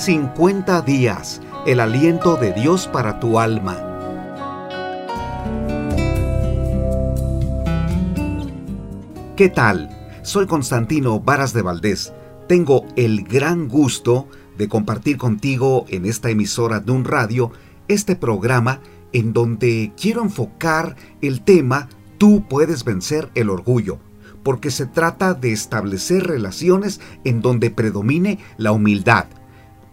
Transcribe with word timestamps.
50 0.00 0.80
días, 0.80 1.42
el 1.66 1.78
aliento 1.78 2.36
de 2.36 2.54
Dios 2.54 2.86
para 2.86 3.20
tu 3.20 3.38
alma. 3.38 3.76
¿Qué 9.36 9.50
tal? 9.50 9.90
Soy 10.22 10.46
Constantino 10.46 11.20
Varas 11.20 11.52
de 11.52 11.60
Valdés. 11.60 12.14
Tengo 12.48 12.86
el 12.96 13.24
gran 13.24 13.68
gusto 13.68 14.26
de 14.56 14.70
compartir 14.70 15.18
contigo 15.18 15.84
en 15.90 16.06
esta 16.06 16.30
emisora 16.30 16.80
de 16.80 16.92
un 16.92 17.04
radio 17.04 17.52
este 17.86 18.16
programa 18.16 18.80
en 19.12 19.34
donde 19.34 19.92
quiero 20.00 20.22
enfocar 20.22 20.96
el 21.20 21.42
tema 21.42 21.90
Tú 22.16 22.46
puedes 22.48 22.84
vencer 22.84 23.30
el 23.34 23.50
orgullo, 23.50 23.98
porque 24.42 24.70
se 24.70 24.86
trata 24.86 25.34
de 25.34 25.52
establecer 25.52 26.26
relaciones 26.26 27.02
en 27.24 27.42
donde 27.42 27.70
predomine 27.70 28.38
la 28.56 28.72
humildad. 28.72 29.26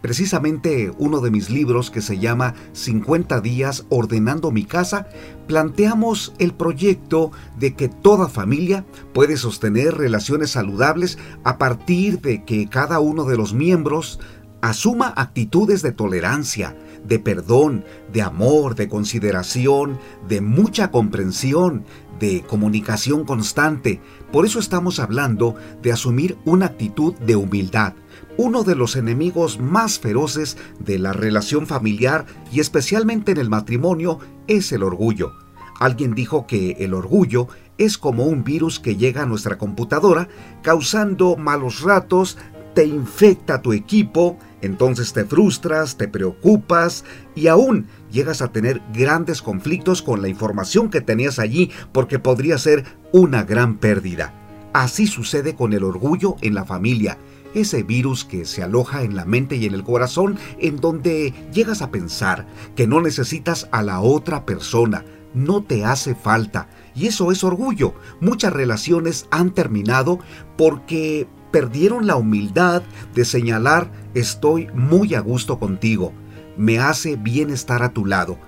Precisamente 0.00 0.92
uno 0.98 1.20
de 1.20 1.30
mis 1.30 1.50
libros 1.50 1.90
que 1.90 2.00
se 2.00 2.18
llama 2.18 2.54
50 2.72 3.40
días 3.40 3.84
ordenando 3.88 4.52
mi 4.52 4.64
casa, 4.64 5.08
planteamos 5.48 6.34
el 6.38 6.54
proyecto 6.54 7.32
de 7.58 7.74
que 7.74 7.88
toda 7.88 8.28
familia 8.28 8.84
puede 9.12 9.36
sostener 9.36 9.96
relaciones 9.96 10.50
saludables 10.50 11.18
a 11.42 11.58
partir 11.58 12.20
de 12.20 12.44
que 12.44 12.68
cada 12.68 13.00
uno 13.00 13.24
de 13.24 13.36
los 13.36 13.54
miembros 13.54 14.20
asuma 14.60 15.12
actitudes 15.16 15.82
de 15.82 15.92
tolerancia, 15.92 16.76
de 17.04 17.18
perdón, 17.18 17.84
de 18.12 18.22
amor, 18.22 18.74
de 18.74 18.88
consideración, 18.88 19.98
de 20.28 20.40
mucha 20.40 20.90
comprensión, 20.90 21.84
de 22.18 22.42
comunicación 22.42 23.24
constante. 23.24 24.00
Por 24.32 24.44
eso 24.44 24.58
estamos 24.58 24.98
hablando 24.98 25.54
de 25.82 25.92
asumir 25.92 26.36
una 26.44 26.66
actitud 26.66 27.14
de 27.14 27.36
humildad. 27.36 27.94
Uno 28.40 28.62
de 28.62 28.76
los 28.76 28.94
enemigos 28.94 29.58
más 29.58 29.98
feroces 29.98 30.56
de 30.78 31.00
la 31.00 31.12
relación 31.12 31.66
familiar 31.66 32.24
y 32.52 32.60
especialmente 32.60 33.32
en 33.32 33.38
el 33.38 33.50
matrimonio 33.50 34.20
es 34.46 34.70
el 34.70 34.84
orgullo. 34.84 35.32
Alguien 35.80 36.14
dijo 36.14 36.46
que 36.46 36.76
el 36.78 36.94
orgullo 36.94 37.48
es 37.78 37.98
como 37.98 38.26
un 38.26 38.44
virus 38.44 38.78
que 38.78 38.94
llega 38.94 39.24
a 39.24 39.26
nuestra 39.26 39.58
computadora 39.58 40.28
causando 40.62 41.36
malos 41.36 41.80
ratos, 41.82 42.38
te 42.74 42.84
infecta 42.84 43.60
tu 43.60 43.72
equipo, 43.72 44.38
entonces 44.62 45.12
te 45.12 45.24
frustras, 45.24 45.96
te 45.96 46.06
preocupas 46.06 47.04
y 47.34 47.48
aún 47.48 47.88
llegas 48.12 48.40
a 48.40 48.52
tener 48.52 48.80
grandes 48.94 49.42
conflictos 49.42 50.00
con 50.00 50.22
la 50.22 50.28
información 50.28 50.90
que 50.90 51.00
tenías 51.00 51.40
allí 51.40 51.72
porque 51.90 52.20
podría 52.20 52.56
ser 52.56 52.84
una 53.10 53.42
gran 53.42 53.78
pérdida. 53.78 54.32
Así 54.72 55.08
sucede 55.08 55.56
con 55.56 55.72
el 55.72 55.82
orgullo 55.82 56.36
en 56.40 56.54
la 56.54 56.64
familia, 56.64 57.18
ese 57.54 57.82
virus 57.82 58.24
que 58.24 58.44
se 58.44 58.62
aloja 58.62 59.02
en 59.02 59.16
la 59.16 59.24
mente 59.24 59.56
y 59.56 59.66
en 59.66 59.74
el 59.74 59.84
corazón 59.84 60.38
en 60.58 60.76
donde 60.76 61.32
llegas 61.52 61.82
a 61.82 61.90
pensar 61.90 62.46
que 62.76 62.86
no 62.86 63.00
necesitas 63.00 63.68
a 63.72 63.82
la 63.82 64.00
otra 64.00 64.44
persona, 64.46 65.04
no 65.34 65.62
te 65.62 65.84
hace 65.84 66.14
falta. 66.14 66.68
Y 66.94 67.06
eso 67.06 67.30
es 67.32 67.44
orgullo. 67.44 67.94
Muchas 68.20 68.52
relaciones 68.52 69.26
han 69.30 69.52
terminado 69.52 70.18
porque 70.56 71.28
perdieron 71.50 72.06
la 72.06 72.16
humildad 72.16 72.82
de 73.14 73.24
señalar 73.24 73.90
estoy 74.14 74.68
muy 74.74 75.14
a 75.14 75.20
gusto 75.20 75.58
contigo, 75.58 76.12
me 76.56 76.78
hace 76.78 77.16
bien 77.16 77.50
estar 77.50 77.82
a 77.82 77.92
tu 77.92 78.04
lado. 78.04 78.38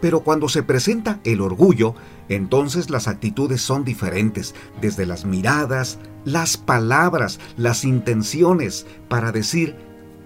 Pero 0.00 0.20
cuando 0.20 0.48
se 0.48 0.62
presenta 0.62 1.20
el 1.24 1.40
orgullo, 1.40 1.94
entonces 2.28 2.90
las 2.90 3.08
actitudes 3.08 3.60
son 3.60 3.84
diferentes, 3.84 4.54
desde 4.80 5.06
las 5.06 5.24
miradas, 5.24 5.98
las 6.24 6.56
palabras, 6.56 7.38
las 7.56 7.84
intenciones, 7.84 8.86
para 9.08 9.32
decir, 9.32 9.76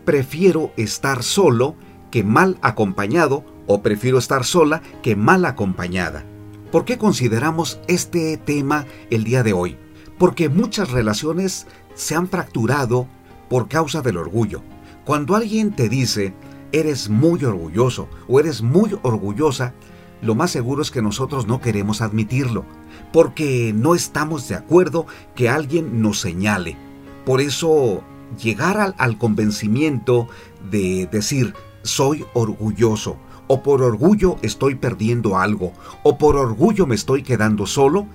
prefiero 0.04 0.72
estar 0.76 1.22
solo 1.22 1.74
que 2.10 2.22
mal 2.22 2.58
acompañado 2.62 3.44
o 3.66 3.82
prefiero 3.82 4.18
estar 4.18 4.44
sola 4.44 4.82
que 5.02 5.16
mal 5.16 5.44
acompañada. 5.44 6.24
¿Por 6.70 6.84
qué 6.84 6.98
consideramos 6.98 7.80
este 7.88 8.36
tema 8.36 8.86
el 9.10 9.24
día 9.24 9.42
de 9.42 9.52
hoy? 9.52 9.76
Porque 10.18 10.48
muchas 10.48 10.90
relaciones 10.90 11.66
se 11.94 12.14
han 12.14 12.28
fracturado 12.28 13.08
por 13.48 13.68
causa 13.68 14.02
del 14.02 14.16
orgullo. 14.16 14.62
Cuando 15.04 15.36
alguien 15.36 15.74
te 15.74 15.88
dice, 15.88 16.34
eres 16.74 17.08
muy 17.08 17.44
orgulloso 17.44 18.08
o 18.26 18.40
eres 18.40 18.60
muy 18.60 18.98
orgullosa, 19.02 19.74
lo 20.22 20.34
más 20.34 20.50
seguro 20.50 20.82
es 20.82 20.90
que 20.90 21.02
nosotros 21.02 21.46
no 21.46 21.60
queremos 21.60 22.00
admitirlo, 22.00 22.64
porque 23.12 23.72
no 23.72 23.94
estamos 23.94 24.48
de 24.48 24.56
acuerdo 24.56 25.06
que 25.36 25.48
alguien 25.48 26.02
nos 26.02 26.20
señale. 26.20 26.76
Por 27.24 27.40
eso, 27.40 28.02
llegar 28.42 28.80
al, 28.80 28.94
al 28.98 29.18
convencimiento 29.18 30.26
de 30.68 31.08
decir, 31.12 31.54
soy 31.82 32.24
orgulloso, 32.34 33.18
o 33.46 33.62
por 33.62 33.82
orgullo 33.82 34.36
estoy 34.42 34.74
perdiendo 34.74 35.38
algo, 35.38 35.72
o 36.02 36.18
por 36.18 36.36
orgullo 36.36 36.86
me 36.86 36.96
estoy 36.96 37.22
quedando 37.22 37.66
solo, 37.66 38.08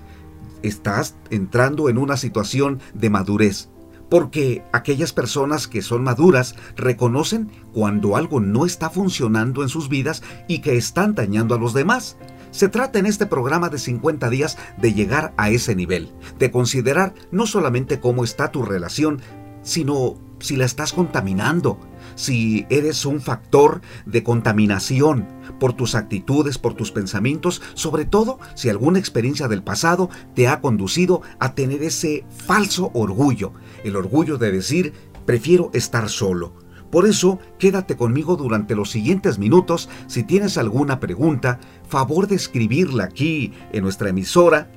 estás 0.63 1.15
entrando 1.29 1.87
en 1.87 1.97
una 1.97 2.17
situación 2.17 2.81
de 2.93 3.09
madurez. 3.09 3.69
Porque 4.09 4.63
aquellas 4.71 5.13
personas 5.13 5.67
que 5.67 5.81
son 5.81 6.03
maduras 6.03 6.55
reconocen 6.75 7.49
cuando 7.73 8.15
algo 8.15 8.39
no 8.39 8.65
está 8.65 8.89
funcionando 8.89 9.63
en 9.63 9.69
sus 9.69 9.89
vidas 9.89 10.23
y 10.47 10.59
que 10.59 10.77
están 10.77 11.15
dañando 11.15 11.55
a 11.55 11.59
los 11.59 11.73
demás. 11.73 12.17
Se 12.51 12.67
trata 12.67 12.97
en 12.97 13.05
este 13.05 13.27
programa 13.27 13.69
de 13.69 13.77
50 13.77 14.29
días 14.29 14.57
de 14.77 14.93
llegar 14.93 15.33
a 15.37 15.51
ese 15.51 15.75
nivel, 15.75 16.11
de 16.39 16.49
considerar 16.49 17.13
no 17.31 17.45
solamente 17.45 17.99
cómo 17.99 18.23
está 18.23 18.51
tu 18.51 18.63
relación, 18.63 19.21
sino 19.61 20.15
si 20.39 20.55
la 20.55 20.65
estás 20.65 20.93
contaminando, 20.93 21.77
si 22.15 22.65
eres 22.69 23.05
un 23.05 23.21
factor 23.21 23.81
de 24.05 24.23
contaminación 24.23 25.27
por 25.59 25.73
tus 25.73 25.95
actitudes, 25.95 26.57
por 26.57 26.73
tus 26.73 26.91
pensamientos, 26.91 27.61
sobre 27.73 28.05
todo 28.05 28.39
si 28.55 28.69
alguna 28.69 28.99
experiencia 28.99 29.47
del 29.47 29.63
pasado 29.63 30.09
te 30.35 30.47
ha 30.47 30.61
conducido 30.61 31.21
a 31.39 31.53
tener 31.53 31.83
ese 31.83 32.25
falso 32.29 32.91
orgullo, 32.93 33.53
el 33.83 33.95
orgullo 33.95 34.37
de 34.37 34.51
decir, 34.51 34.93
prefiero 35.25 35.69
estar 35.73 36.09
solo. 36.09 36.53
Por 36.91 37.05
eso, 37.05 37.39
quédate 37.59 37.95
conmigo 37.95 38.35
durante 38.35 38.75
los 38.75 38.89
siguientes 38.89 39.37
minutos. 39.37 39.89
Si 40.07 40.23
tienes 40.23 40.57
alguna 40.57 40.99
pregunta, 40.99 41.59
favor 41.87 42.27
de 42.27 42.35
escribirla 42.35 43.03
aquí 43.05 43.53
en 43.71 43.83
nuestra 43.83 44.09
emisora. 44.09 44.71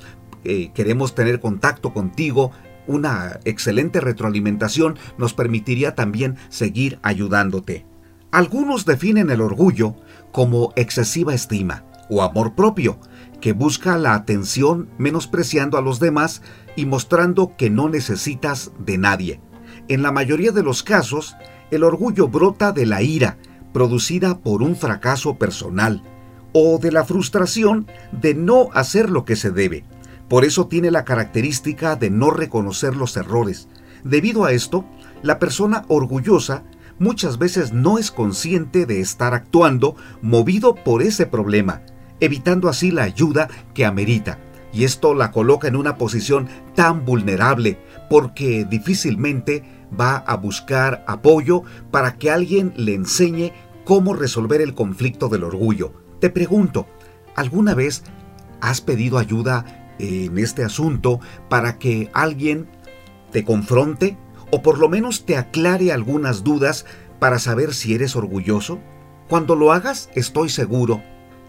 Eh, 0.45 0.71
queremos 0.75 1.15
tener 1.15 1.41
contacto 1.41 1.95
contigo 1.95 2.51
una 2.87 3.39
excelente 3.45 4.01
retroalimentación 4.01 4.99
nos 5.17 5.35
permitiría 5.35 5.95
también 5.95 6.37
seguir 6.49 6.99
ayudándote. 7.03 7.87
Algunos 8.31 8.87
definen 8.87 9.31
el 9.31 9.41
orgullo 9.41 9.95
como 10.33 10.73
excesiva 10.75 11.35
estima 11.35 11.85
o 12.09 12.23
amor 12.23 12.55
propio, 12.55 12.99
que 13.43 13.53
busca 13.53 13.99
la 13.99 14.15
atención 14.15 14.89
menospreciando 14.97 15.77
a 15.77 15.83
los 15.83 16.01
demás 16.01 16.41
y 16.77 16.87
mostrando 16.87 17.57
que 17.59 17.69
no 17.69 17.91
necesitas 17.91 18.71
de 18.79 18.97
nadie. 18.97 19.41
En 19.89 20.01
la 20.01 20.13
mayoría 20.13 20.53
de 20.53 20.63
los 20.63 20.83
casos, 20.83 21.37
el 21.73 21.83
orgullo 21.83 22.29
brota 22.29 22.73
de 22.73 22.87
la 22.87 23.03
ira, 23.03 23.37
producida 23.75 24.39
por 24.39 24.63
un 24.63 24.77
fracaso 24.77 25.39
personal, 25.39 26.05
o 26.53 26.79
de 26.79 26.93
la 26.93 27.05
frustración 27.05 27.89
de 28.13 28.35
no 28.35 28.69
hacer 28.75 29.11
lo 29.11 29.25
que 29.25 29.35
se 29.35 29.51
debe. 29.51 29.85
Por 30.29 30.45
eso 30.45 30.69
tiene 30.69 30.93
la 30.93 31.05
característica 31.05 31.97
de 31.97 32.11
no 32.11 32.31
reconocer 32.31 32.95
los 32.95 33.17
errores. 33.17 33.69
Debido 34.05 34.45
a 34.45 34.53
esto, 34.53 34.85
la 35.23 35.41
persona 35.41 35.85
orgullosa 35.89 36.63
muchas 37.01 37.39
veces 37.39 37.73
no 37.73 37.99
es 37.99 38.13
consciente 38.13 38.87
de 38.87 39.01
estar 39.01 39.35
actuando 39.35 39.97
movido 40.21 40.77
por 40.77 41.03
ese 41.03 41.27
problema, 41.27 41.83
evitando 42.22 42.69
así 42.69 42.93
la 42.93 43.03
ayuda 43.03 43.49
que 43.75 43.84
amerita. 43.84 44.38
Y 44.72 44.84
esto 44.84 45.12
la 45.12 45.33
coloca 45.33 45.69
en 45.69 45.77
una 45.77 45.99
posición 45.99 46.49
tan 46.75 47.05
vulnerable 47.05 47.78
porque 48.09 48.65
difícilmente 48.65 49.65
va 50.00 50.17
a 50.17 50.37
buscar 50.37 51.05
apoyo 51.08 51.64
para 51.91 52.17
que 52.17 52.31
alguien 52.31 52.73
le 52.76 52.94
enseñe 52.94 53.52
cómo 53.85 54.14
resolver 54.14 54.61
el 54.62 54.73
conflicto 54.75 55.29
del 55.29 55.43
orgullo. 55.44 55.93
Te 56.20 56.31
pregunto, 56.31 56.87
¿alguna 57.35 57.75
vez 57.75 58.05
has 58.61 58.81
pedido 58.81 59.19
ayuda 59.19 59.94
en 59.99 60.38
este 60.38 60.64
asunto 60.64 61.19
para 61.50 61.79
que 61.79 62.08
alguien 62.14 62.69
te 63.32 63.44
confronte 63.44 64.17
o 64.52 64.62
por 64.62 64.79
lo 64.79 64.88
menos 64.88 65.26
te 65.26 65.37
aclare 65.37 65.93
algunas 65.93 66.44
dudas 66.44 66.87
para 67.19 67.41
saber 67.41 67.75
si 67.75 67.94
eres 67.94 68.14
orgulloso? 68.14 68.79
Cuando 69.29 69.56
lo 69.56 69.73
hagas, 69.73 70.08
estoy 70.14 70.50
seguro 70.50 71.02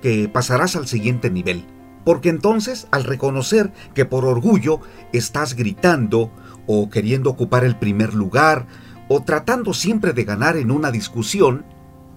que 0.04 0.28
pasarás 0.28 0.76
al 0.76 0.86
siguiente 0.86 1.32
nivel, 1.32 1.66
porque 2.04 2.28
entonces 2.28 2.90
al 2.92 3.06
reconocer 3.06 3.72
que 3.94 4.04
por 4.04 4.26
orgullo 4.26 4.82
estás 5.14 5.56
gritando 5.56 6.30
o 6.68 6.90
queriendo 6.90 7.30
ocupar 7.30 7.64
el 7.64 7.78
primer 7.78 8.14
lugar 8.14 8.68
o 9.08 9.22
tratando 9.22 9.74
siempre 9.74 10.12
de 10.12 10.26
ganar 10.26 10.58
en 10.58 10.72
una 10.72 10.92
discusión, 10.92 11.64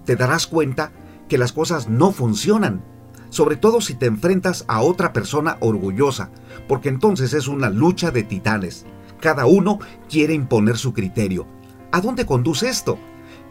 te 0.03 0.17
darás 0.17 0.47
cuenta 0.47 0.91
que 1.29 1.37
las 1.37 1.53
cosas 1.53 1.87
no 1.87 2.11
funcionan 2.11 2.83
sobre 3.29 3.55
todo 3.55 3.79
si 3.79 3.93
te 3.93 4.05
enfrentas 4.05 4.65
a 4.67 4.81
otra 4.81 5.13
persona 5.13 5.57
orgullosa, 5.59 6.29
porque 6.67 6.89
entonces 6.89 7.33
es 7.33 7.47
una 7.47 7.69
lucha 7.69 8.11
de 8.11 8.23
titanes. 8.23 8.85
Cada 9.21 9.45
uno 9.45 9.79
quiere 10.09 10.33
imponer 10.33 10.77
su 10.77 10.93
criterio. 10.93 11.45
¿A 11.91 12.01
dónde 12.01 12.25
conduce 12.25 12.69
esto? 12.69 12.97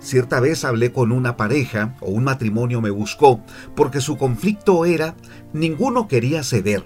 Cierta 0.01 0.41
vez 0.41 0.65
hablé 0.65 0.93
con 0.93 1.11
una 1.13 1.37
pareja 1.37 1.95
o 2.01 2.11
un 2.11 2.25
matrimonio 2.25 2.81
me 2.81 2.91
buscó 2.91 3.41
porque 3.75 4.01
su 4.01 4.17
conflicto 4.17 4.85
era 4.85 5.17
ninguno 5.53 6.07
quería 6.09 6.43
ceder. 6.43 6.85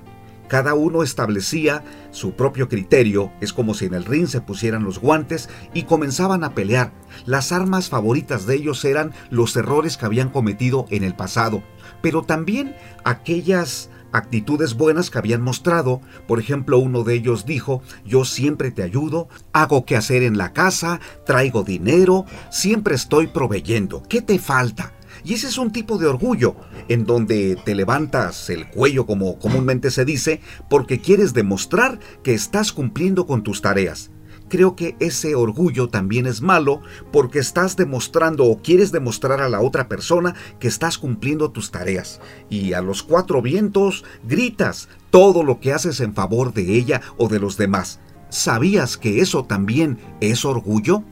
Cada 0.51 0.75
uno 0.75 1.05
establecía 1.05 1.85
su 2.11 2.33
propio 2.33 2.69
criterio, 2.69 3.31
es 3.41 3.53
como 3.53 3.73
si 3.73 3.85
en 3.85 3.95
el 3.95 4.05
ring 4.05 4.27
se 4.27 4.41
pusieran 4.41 4.83
los 4.83 4.99
guantes 4.99 5.49
y 5.75 5.85
comenzaban 5.85 6.43
a 6.43 6.55
pelear. 6.55 6.93
Las 7.25 7.53
armas 7.53 7.89
favoritas 7.89 8.47
de 8.47 8.57
ellos 8.57 8.85
eran 8.85 9.13
los 9.31 9.55
errores 9.55 9.97
que 9.97 10.07
habían 10.07 10.29
cometido 10.29 10.87
en 10.91 11.05
el 11.05 11.15
pasado, 11.15 11.63
pero 12.03 12.23
también 12.23 12.75
aquellas 13.05 13.91
actitudes 14.13 14.75
buenas 14.75 15.11
que 15.11 15.19
habían 15.19 15.43
mostrado. 15.43 16.01
Por 16.27 16.39
ejemplo, 16.39 16.79
uno 16.79 17.03
de 17.03 17.15
ellos 17.15 17.47
dijo, 17.47 17.83
yo 18.05 18.25
siempre 18.25 18.71
te 18.71 18.83
ayudo, 18.83 19.29
hago 19.53 19.85
que 19.85 19.97
hacer 19.97 20.23
en 20.23 20.39
la 20.39 20.53
casa, 20.53 21.01
traigo 21.27 21.63
dinero, 21.63 22.25
siempre 22.51 22.95
estoy 22.95 23.27
proveyendo. 23.27 24.03
¿Qué 24.09 24.23
te 24.23 24.39
falta? 24.39 24.93
Y 25.25 25.35
ese 25.35 25.49
es 25.49 25.59
un 25.59 25.71
tipo 25.71 25.99
de 25.99 26.07
orgullo, 26.07 26.57
en 26.89 27.05
donde 27.05 27.57
te 27.65 27.75
levantas 27.75 28.49
el 28.49 28.69
cuello, 28.69 29.07
como 29.07 29.39
comúnmente 29.39 29.91
se 29.91 30.05
dice, 30.05 30.41
porque 30.71 31.01
quieres 31.01 31.35
demostrar 31.35 31.99
que 32.23 32.33
estás 32.33 32.73
cumpliendo 32.73 33.27
con 33.27 33.43
tus 33.43 33.61
tareas 33.61 34.11
creo 34.51 34.77
que 34.77 34.97
ese 35.01 35.35
orgullo 35.35 35.89
también 35.89 36.27
es 36.27 36.43
malo 36.43 36.83
porque 37.11 37.39
estás 37.39 37.77
demostrando 37.77 38.45
o 38.45 38.61
quieres 38.61 38.93
demostrar 38.93 39.41
a 39.41 39.49
la 39.49 39.63
otra 39.63 39.89
persona 39.89 40.35
que 40.59 40.69
estás 40.69 40.99
cumpliendo 40.99 41.51
tus 41.51 41.71
tareas 41.71 42.21
y 42.51 42.75
a 42.75 42.83
los 42.83 43.03
cuatro 43.03 43.41
vientos 43.41 44.05
gritas 44.25 44.91
todo 45.09 45.43
lo 45.43 45.61
que 45.61 45.73
haces 45.73 46.01
en 46.01 46.13
favor 46.13 46.53
de 46.53 46.75
ella 46.75 47.01
o 47.17 47.29
de 47.29 47.39
los 47.39 47.57
demás. 47.57 48.01
¿Sabías 48.29 48.99
que 48.99 49.23
eso 49.23 49.45
también 49.45 49.99
es 50.21 50.45
orgullo? 50.45 51.03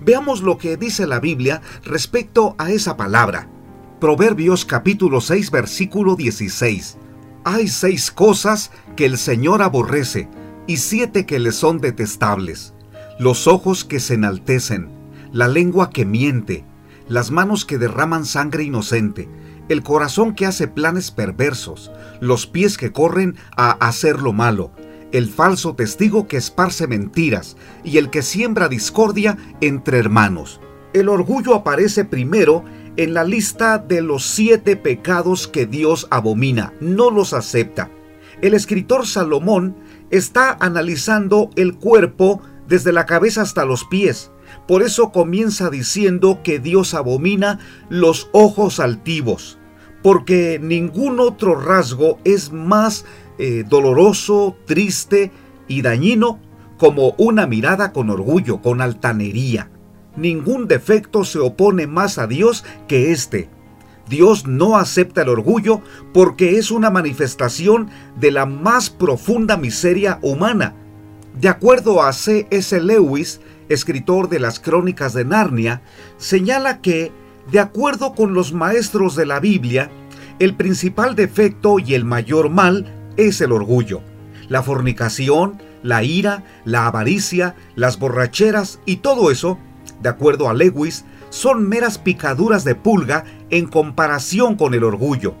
Veamos 0.00 0.42
lo 0.42 0.58
que 0.58 0.76
dice 0.76 1.06
la 1.06 1.20
Biblia 1.20 1.62
respecto 1.84 2.56
a 2.58 2.72
esa 2.72 2.96
palabra. 2.96 3.48
Proverbios 4.00 4.64
capítulo 4.64 5.20
6 5.20 5.50
versículo 5.50 6.16
16. 6.16 6.98
Hay 7.44 7.68
seis 7.68 8.10
cosas 8.10 8.72
que 8.96 9.06
el 9.06 9.18
Señor 9.18 9.62
aborrece 9.62 10.28
y 10.66 10.78
siete 10.78 11.26
que 11.26 11.38
le 11.38 11.52
son 11.52 11.78
detestables 11.80 12.74
los 13.18 13.46
ojos 13.46 13.84
que 13.84 14.00
se 14.00 14.14
enaltecen, 14.14 14.88
la 15.32 15.48
lengua 15.48 15.90
que 15.90 16.04
miente, 16.04 16.64
las 17.08 17.30
manos 17.30 17.64
que 17.64 17.78
derraman 17.78 18.26
sangre 18.26 18.64
inocente, 18.64 19.28
el 19.68 19.82
corazón 19.82 20.34
que 20.34 20.46
hace 20.46 20.68
planes 20.68 21.10
perversos, 21.10 21.90
los 22.20 22.46
pies 22.46 22.76
que 22.76 22.92
corren 22.92 23.36
a 23.56 23.72
hacer 23.72 24.20
lo 24.20 24.32
malo, 24.32 24.70
el 25.12 25.28
falso 25.28 25.74
testigo 25.74 26.28
que 26.28 26.36
esparce 26.36 26.86
mentiras 26.86 27.56
y 27.84 27.98
el 27.98 28.10
que 28.10 28.22
siembra 28.22 28.68
discordia 28.68 29.38
entre 29.60 29.98
hermanos. 29.98 30.60
El 30.92 31.08
orgullo 31.08 31.54
aparece 31.54 32.04
primero 32.04 32.64
en 32.96 33.14
la 33.14 33.24
lista 33.24 33.78
de 33.78 34.02
los 34.02 34.26
siete 34.26 34.76
pecados 34.76 35.48
que 35.48 35.66
Dios 35.66 36.06
abomina, 36.10 36.72
no 36.80 37.10
los 37.10 37.32
acepta. 37.32 37.90
El 38.42 38.54
escritor 38.54 39.06
Salomón 39.06 39.76
está 40.10 40.56
analizando 40.60 41.50
el 41.56 41.76
cuerpo 41.76 42.42
desde 42.68 42.92
la 42.92 43.06
cabeza 43.06 43.42
hasta 43.42 43.64
los 43.64 43.84
pies. 43.84 44.30
Por 44.66 44.82
eso 44.82 45.12
comienza 45.12 45.70
diciendo 45.70 46.40
que 46.42 46.58
Dios 46.58 46.94
abomina 46.94 47.58
los 47.88 48.28
ojos 48.32 48.80
altivos, 48.80 49.58
porque 50.02 50.58
ningún 50.62 51.20
otro 51.20 51.58
rasgo 51.60 52.18
es 52.24 52.52
más 52.52 53.04
eh, 53.38 53.64
doloroso, 53.68 54.56
triste 54.66 55.30
y 55.68 55.82
dañino 55.82 56.40
como 56.78 57.14
una 57.16 57.46
mirada 57.46 57.92
con 57.92 58.10
orgullo, 58.10 58.60
con 58.60 58.80
altanería. 58.80 59.70
Ningún 60.16 60.66
defecto 60.66 61.24
se 61.24 61.38
opone 61.38 61.86
más 61.86 62.18
a 62.18 62.26
Dios 62.26 62.64
que 62.88 63.12
este. 63.12 63.48
Dios 64.08 64.46
no 64.46 64.76
acepta 64.76 65.22
el 65.22 65.28
orgullo 65.28 65.80
porque 66.14 66.58
es 66.58 66.70
una 66.70 66.90
manifestación 66.90 67.90
de 68.18 68.30
la 68.30 68.46
más 68.46 68.88
profunda 68.88 69.56
miseria 69.56 70.18
humana 70.22 70.74
de 71.40 71.48
acuerdo 71.48 72.02
a 72.02 72.12
C.S. 72.12 72.80
Lewis, 72.80 73.40
escritor 73.68 74.28
de 74.28 74.40
las 74.40 74.58
Crónicas 74.58 75.12
de 75.12 75.24
Narnia, 75.24 75.82
señala 76.16 76.80
que, 76.80 77.12
de 77.50 77.60
acuerdo 77.60 78.14
con 78.14 78.32
los 78.32 78.52
maestros 78.54 79.16
de 79.16 79.26
la 79.26 79.38
Biblia, 79.38 79.90
el 80.38 80.54
principal 80.54 81.14
defecto 81.14 81.78
y 81.78 81.94
el 81.94 82.04
mayor 82.04 82.48
mal 82.48 82.86
es 83.18 83.40
el 83.40 83.52
orgullo. 83.52 84.00
La 84.48 84.62
fornicación, 84.62 85.60
la 85.82 86.02
ira, 86.02 86.44
la 86.64 86.86
avaricia, 86.86 87.54
las 87.74 87.98
borracheras 87.98 88.80
y 88.86 88.96
todo 88.96 89.30
eso, 89.30 89.58
de 90.00 90.08
acuerdo 90.08 90.48
a 90.48 90.54
Lewis, 90.54 91.04
son 91.28 91.68
meras 91.68 91.98
picaduras 91.98 92.64
de 92.64 92.74
pulga 92.74 93.24
en 93.50 93.66
comparación 93.66 94.56
con 94.56 94.72
el 94.72 94.84
orgullo. 94.84 95.34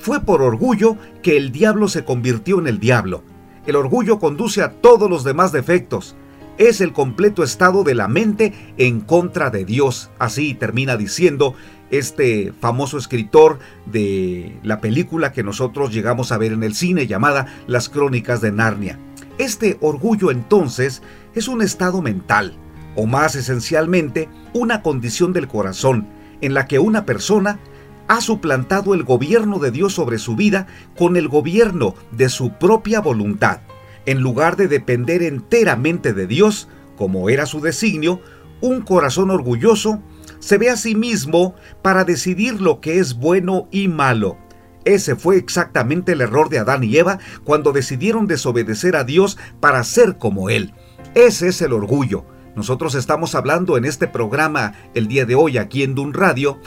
Fue 0.00 0.20
por 0.20 0.40
orgullo 0.40 0.96
que 1.22 1.36
el 1.36 1.50
diablo 1.50 1.88
se 1.88 2.04
convirtió 2.04 2.60
en 2.60 2.68
el 2.68 2.78
diablo 2.78 3.22
el 3.66 3.76
orgullo 3.76 4.18
conduce 4.18 4.62
a 4.62 4.72
todos 4.72 5.08
los 5.08 5.24
demás 5.24 5.52
defectos. 5.52 6.16
Es 6.58 6.80
el 6.80 6.92
completo 6.92 7.42
estado 7.42 7.82
de 7.82 7.94
la 7.94 8.08
mente 8.08 8.52
en 8.76 9.00
contra 9.00 9.50
de 9.50 9.64
Dios. 9.64 10.10
Así 10.18 10.54
termina 10.54 10.96
diciendo 10.96 11.54
este 11.90 12.52
famoso 12.60 12.98
escritor 12.98 13.58
de 13.86 14.58
la 14.62 14.80
película 14.80 15.32
que 15.32 15.42
nosotros 15.42 15.92
llegamos 15.92 16.32
a 16.32 16.38
ver 16.38 16.52
en 16.52 16.62
el 16.62 16.74
cine 16.74 17.06
llamada 17.06 17.46
Las 17.66 17.88
Crónicas 17.88 18.40
de 18.40 18.52
Narnia. 18.52 18.98
Este 19.38 19.78
orgullo 19.80 20.30
entonces 20.30 21.02
es 21.34 21.48
un 21.48 21.62
estado 21.62 22.02
mental, 22.02 22.54
o 22.96 23.06
más 23.06 23.34
esencialmente, 23.34 24.28
una 24.52 24.82
condición 24.82 25.32
del 25.32 25.48
corazón, 25.48 26.06
en 26.40 26.54
la 26.54 26.66
que 26.66 26.78
una 26.78 27.06
persona 27.06 27.58
ha 28.08 28.20
suplantado 28.20 28.94
el 28.94 29.04
gobierno 29.04 29.58
de 29.58 29.70
Dios 29.70 29.94
sobre 29.94 30.18
su 30.18 30.36
vida 30.36 30.66
con 30.96 31.16
el 31.16 31.28
gobierno 31.28 31.94
de 32.10 32.28
su 32.28 32.52
propia 32.52 33.00
voluntad. 33.00 33.60
En 34.06 34.20
lugar 34.20 34.56
de 34.56 34.68
depender 34.68 35.22
enteramente 35.22 36.12
de 36.12 36.26
Dios, 36.26 36.68
como 36.96 37.30
era 37.30 37.46
su 37.46 37.60
designio, 37.60 38.20
un 38.60 38.82
corazón 38.82 39.30
orgulloso 39.30 40.02
se 40.38 40.58
ve 40.58 40.70
a 40.70 40.76
sí 40.76 40.94
mismo 40.94 41.54
para 41.82 42.04
decidir 42.04 42.60
lo 42.60 42.80
que 42.80 42.98
es 42.98 43.14
bueno 43.14 43.68
y 43.70 43.88
malo. 43.88 44.38
Ese 44.84 45.14
fue 45.14 45.36
exactamente 45.36 46.12
el 46.12 46.20
error 46.20 46.48
de 46.48 46.58
Adán 46.58 46.82
y 46.82 46.96
Eva 46.96 47.18
cuando 47.44 47.72
decidieron 47.72 48.26
desobedecer 48.26 48.96
a 48.96 49.04
Dios 49.04 49.38
para 49.60 49.84
ser 49.84 50.18
como 50.18 50.50
Él. 50.50 50.74
Ese 51.14 51.48
es 51.48 51.62
el 51.62 51.72
orgullo. 51.72 52.24
Nosotros 52.56 52.94
estamos 52.94 53.34
hablando 53.34 53.76
en 53.76 53.84
este 53.84 54.08
programa 54.08 54.74
el 54.94 55.06
día 55.06 55.24
de 55.24 55.34
hoy 55.34 55.58
aquí 55.58 55.84
en 55.84 55.94
Dun 55.94 56.12
Radio 56.12 56.58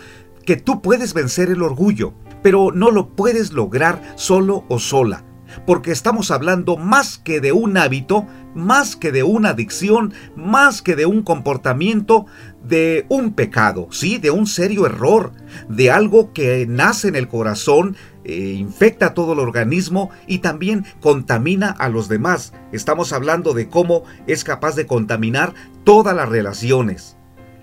que 0.46 0.56
tú 0.56 0.82
puedes 0.82 1.14
vencer 1.14 1.50
el 1.50 1.62
orgullo, 1.62 2.14
pero 2.44 2.72
no 2.72 2.92
lo 2.92 3.16
puedes 3.16 3.52
lograr 3.52 4.14
solo 4.16 4.66
o 4.70 4.80
sola, 4.80 5.26
porque 5.66 5.92
estamos 5.92 6.32
hablando 6.32 6.78
más 6.78 7.18
que 7.18 7.42
de 7.42 7.52
un 7.52 7.78
hábito, 7.78 8.28
más 8.54 8.96
que 8.96 9.12
de 9.12 9.24
una 9.24 9.50
adicción, 9.50 10.14
más 10.36 10.82
que 10.82 10.96
de 10.96 11.06
un 11.06 11.24
comportamiento, 11.24 12.26
de 12.64 13.06
un 13.10 13.34
pecado, 13.34 13.88
sí, 13.92 14.18
de 14.18 14.32
un 14.32 14.48
serio 14.48 14.86
error, 14.86 15.34
de 15.70 15.92
algo 15.92 16.34
que 16.34 16.66
nace 16.68 17.08
en 17.08 17.16
el 17.16 17.28
corazón, 17.28 17.96
eh, 18.24 18.56
infecta 18.58 19.14
todo 19.14 19.34
el 19.34 19.40
organismo 19.40 20.10
y 20.28 20.40
también 20.40 20.86
contamina 21.00 21.70
a 21.70 21.90
los 21.90 22.08
demás. 22.08 22.54
Estamos 22.72 23.14
hablando 23.14 23.54
de 23.54 23.70
cómo 23.70 24.04
es 24.26 24.44
capaz 24.44 24.76
de 24.76 24.88
contaminar 24.88 25.54
todas 25.84 26.16
las 26.16 26.30
relaciones. 26.30 27.15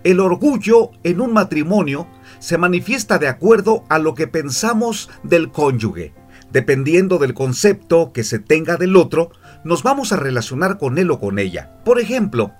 El 0.04 0.18
orgullo 0.18 0.90
en 1.04 1.20
un 1.20 1.32
matrimonio 1.32 2.08
se 2.40 2.58
manifiesta 2.58 3.18
de 3.18 3.28
acuerdo 3.28 3.84
a 3.88 4.00
lo 4.00 4.14
que 4.14 4.26
pensamos 4.26 5.08
del 5.22 5.52
cónyuge. 5.52 6.12
Dependiendo 6.50 7.18
del 7.18 7.34
concepto 7.34 8.12
que 8.12 8.24
se 8.24 8.40
tenga 8.40 8.76
del 8.76 8.96
otro, 8.96 9.30
nos 9.64 9.84
vamos 9.84 10.12
a 10.12 10.16
relacionar 10.16 10.76
con 10.76 10.98
él 10.98 11.10
o 11.12 11.20
con 11.20 11.38
ella. 11.38 11.78
Por 11.84 12.00
ejemplo, 12.00 12.52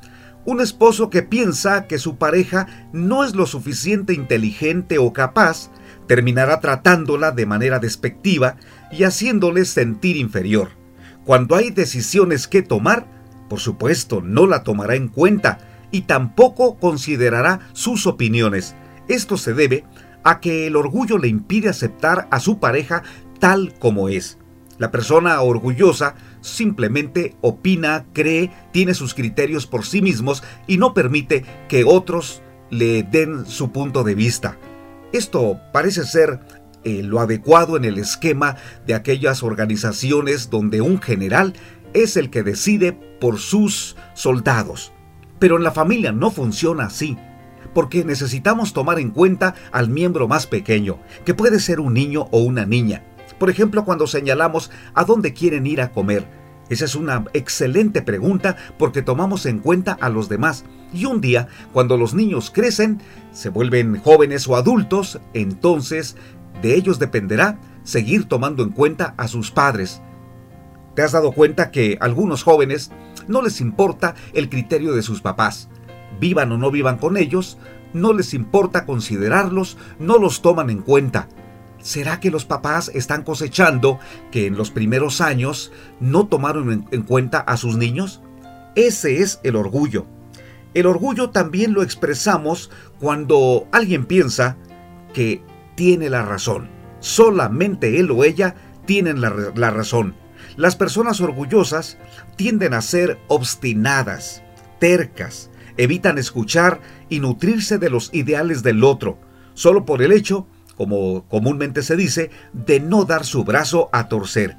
un 0.45 0.61
esposo 0.61 1.11
que 1.11 1.23
piensa 1.23 1.87
que 1.89 1.99
su 1.99 2.17
pareja 2.17 2.89
no 2.93 3.25
es 3.25 3.35
lo 3.35 3.47
suficiente 3.47 4.15
inteligente 4.15 4.99
o 4.99 5.13
capaz, 5.13 5.71
terminará 6.07 6.61
tratándola 6.61 7.33
de 7.33 7.47
manera 7.47 7.81
despectiva 7.81 8.57
y 8.93 9.03
haciéndole 9.03 9.65
sentir 9.65 10.17
inferior. 10.17 10.71
Cuando 11.25 11.57
hay 11.57 11.71
decisiones 11.71 12.47
que 12.47 12.63
tomar, 12.63 13.07
por 13.49 13.61
supuesto, 13.61 14.21
no 14.21 14.47
la 14.47 14.63
tomará 14.63 14.95
en 14.95 15.09
cuenta 15.09 15.59
y 15.93 16.03
tampoco 16.03 16.77
considerará 16.79 17.61
sus 17.73 18.07
opiniones, 18.09 18.75
esto 19.09 19.37
se 19.37 19.55
debe 19.55 19.85
a 20.25 20.41
que 20.41 20.67
el 20.67 20.77
orgullo 20.77 21.19
le 21.19 21.29
impide 21.29 21.69
aceptar 21.69 22.29
a 22.31 22.41
su 22.41 22.59
pareja 22.59 23.03
tal 23.39 23.75
como 23.79 24.09
es. 24.09 24.39
La 24.79 24.91
persona 24.91 25.41
orgullosa 25.41 26.15
simplemente 26.41 27.37
opina, 27.41 28.07
cree, 28.13 28.51
tiene 28.73 28.95
sus 28.95 29.15
criterios 29.15 29.67
por 29.67 29.85
sí 29.85 30.03
mismos 30.03 30.43
y 30.67 30.79
no 30.79 30.95
permite 30.95 31.45
que 31.69 31.85
otros 31.85 32.43
le 32.71 33.03
den 33.03 33.47
su 33.47 33.71
punto 33.71 34.03
de 34.03 34.15
vista. 34.15 34.59
Esto 35.13 35.61
parece 35.73 36.05
ser 36.05 36.41
eh, 36.85 37.03
lo 37.03 37.21
adecuado 37.21 37.77
en 37.77 37.85
el 37.85 37.99
esquema 37.99 38.57
de 38.87 38.95
aquellas 38.95 39.43
organizaciones 39.43 40.51
donde 40.51 40.81
un 40.81 41.01
general 41.01 41.53
es 41.93 42.17
el 42.17 42.31
que 42.31 42.43
decide 42.43 42.93
por 42.93 43.39
sus 43.39 43.97
soldados. 44.15 44.93
Pero 45.43 45.57
en 45.57 45.65
la 45.65 45.73
familia 45.73 46.13
no 46.13 46.31
funciona 46.31 46.85
así 46.85 47.19
porque 47.75 48.05
necesitamos 48.05 48.73
tomar 48.73 49.01
en 49.01 49.11
cuenta 49.11 49.57
al 49.73 49.89
miembro 49.89 50.29
más 50.29 50.47
pequeño, 50.47 51.01
que 51.25 51.35
puede 51.35 51.59
ser 51.59 51.81
un 51.81 51.95
niño 51.95 52.29
o 52.31 52.39
una 52.39 52.65
niña. 52.65 53.03
Por 53.41 53.51
ejemplo, 53.51 53.85
cuando 53.85 54.07
señalamos 54.07 54.71
a 54.95 55.03
dónde 55.03 55.33
quieren 55.33 55.67
ir 55.67 55.81
a 55.81 55.91
comer. 55.91 56.29
Esa 56.69 56.85
es 56.85 56.95
una 56.95 57.25
excelente 57.33 58.03
pregunta 58.03 58.57
porque 58.79 59.03
tomamos 59.03 59.45
en 59.47 59.59
cuenta 59.59 59.99
a 60.01 60.11
los 60.11 60.29
demás. 60.29 60.65
Y 60.93 61.07
un 61.07 61.21
día, 61.21 61.49
cuando 61.73 61.97
los 61.97 62.15
niños 62.15 62.53
crecen, 62.55 63.01
se 63.33 63.49
vuelven 63.49 64.01
jóvenes 64.01 64.47
o 64.47 64.55
adultos, 64.55 65.19
entonces 65.35 66.15
de 66.63 66.77
ellos 66.77 67.01
dependerá 67.01 67.59
seguir 67.83 68.29
tomando 68.29 68.63
en 68.63 68.71
cuenta 68.71 69.15
a 69.17 69.27
sus 69.27 69.51
padres. 69.51 70.03
¿Te 70.95 71.03
has 71.03 71.11
dado 71.11 71.33
cuenta 71.33 71.73
que 71.73 71.99
algunos 72.01 72.45
jóvenes 72.45 72.93
no 73.29 73.43
les 73.43 73.61
importa 73.61 74.15
el 74.33 74.49
criterio 74.49 74.93
de 74.93 75.03
sus 75.03 75.21
papás? 75.21 75.69
Vivan 76.21 76.53
o 76.53 76.59
no 76.59 76.71
vivan 76.71 76.99
con 76.99 77.17
ellos, 77.17 77.59
no 77.93 78.13
les 78.13 78.35
importa 78.35 78.87
considerarlos, 78.87 79.77
no 79.99 80.19
los 80.19 80.43
toman 80.43 80.71
en 80.71 80.83
cuenta. 80.83 81.29
¿Será 81.79 82.21
que 82.21 82.31
los 82.31 82.45
papás 82.45 82.91
están 82.95 83.23
cosechando 83.25 83.99
que 84.31 84.47
en 84.47 84.57
los 84.57 84.71
primeros 84.71 85.21
años 85.21 85.73
no 85.99 86.27
tomaron 86.27 86.87
en 86.91 87.03
cuenta 87.03 87.39
a 87.41 87.57
sus 87.57 87.77
niños? 87.77 88.23
Ese 88.77 89.21
es 89.21 89.41
el 89.43 89.57
orgullo. 89.57 90.07
El 90.75 90.87
orgullo 90.87 91.31
también 91.31 91.75
lo 91.75 91.83
expresamos 91.83 92.71
cuando 92.99 93.67
alguien 93.73 94.07
piensa 94.07 94.57
que 95.13 95.43
tiene 95.75 96.09
la 96.09 96.23
razón. 96.25 96.71
Solamente 97.01 97.99
él 98.01 98.11
o 98.11 98.25
ella 98.25 98.55
tienen 98.87 99.21
la, 99.21 99.71
razón. 99.71 100.15
Las 100.57 100.77
personas 100.77 101.21
orgullosas 101.21 101.99
tienden 102.37 102.75
a 102.75 102.83
ser 102.83 103.19
obstinadas, 103.29 104.43
tercas, 104.79 105.51
evitan 105.77 106.19
escuchar 106.19 106.81
y 107.09 107.21
nutrirse 107.21 107.79
de 107.79 107.91
los 107.91 108.11
ideales 108.13 108.63
del 108.63 108.85
otro, 108.85 109.19
solo 109.55 109.85
por 109.85 110.03
el 110.03 110.13
hecho, 110.13 110.47
como 110.77 111.27
comúnmente 111.29 111.83
se 111.83 111.97
dice, 111.97 112.31
de 112.53 112.81
no 112.81 113.05
dar 113.05 113.25
su 113.25 113.45
brazo 113.45 113.89
a 113.93 114.09
torcer. 114.09 114.57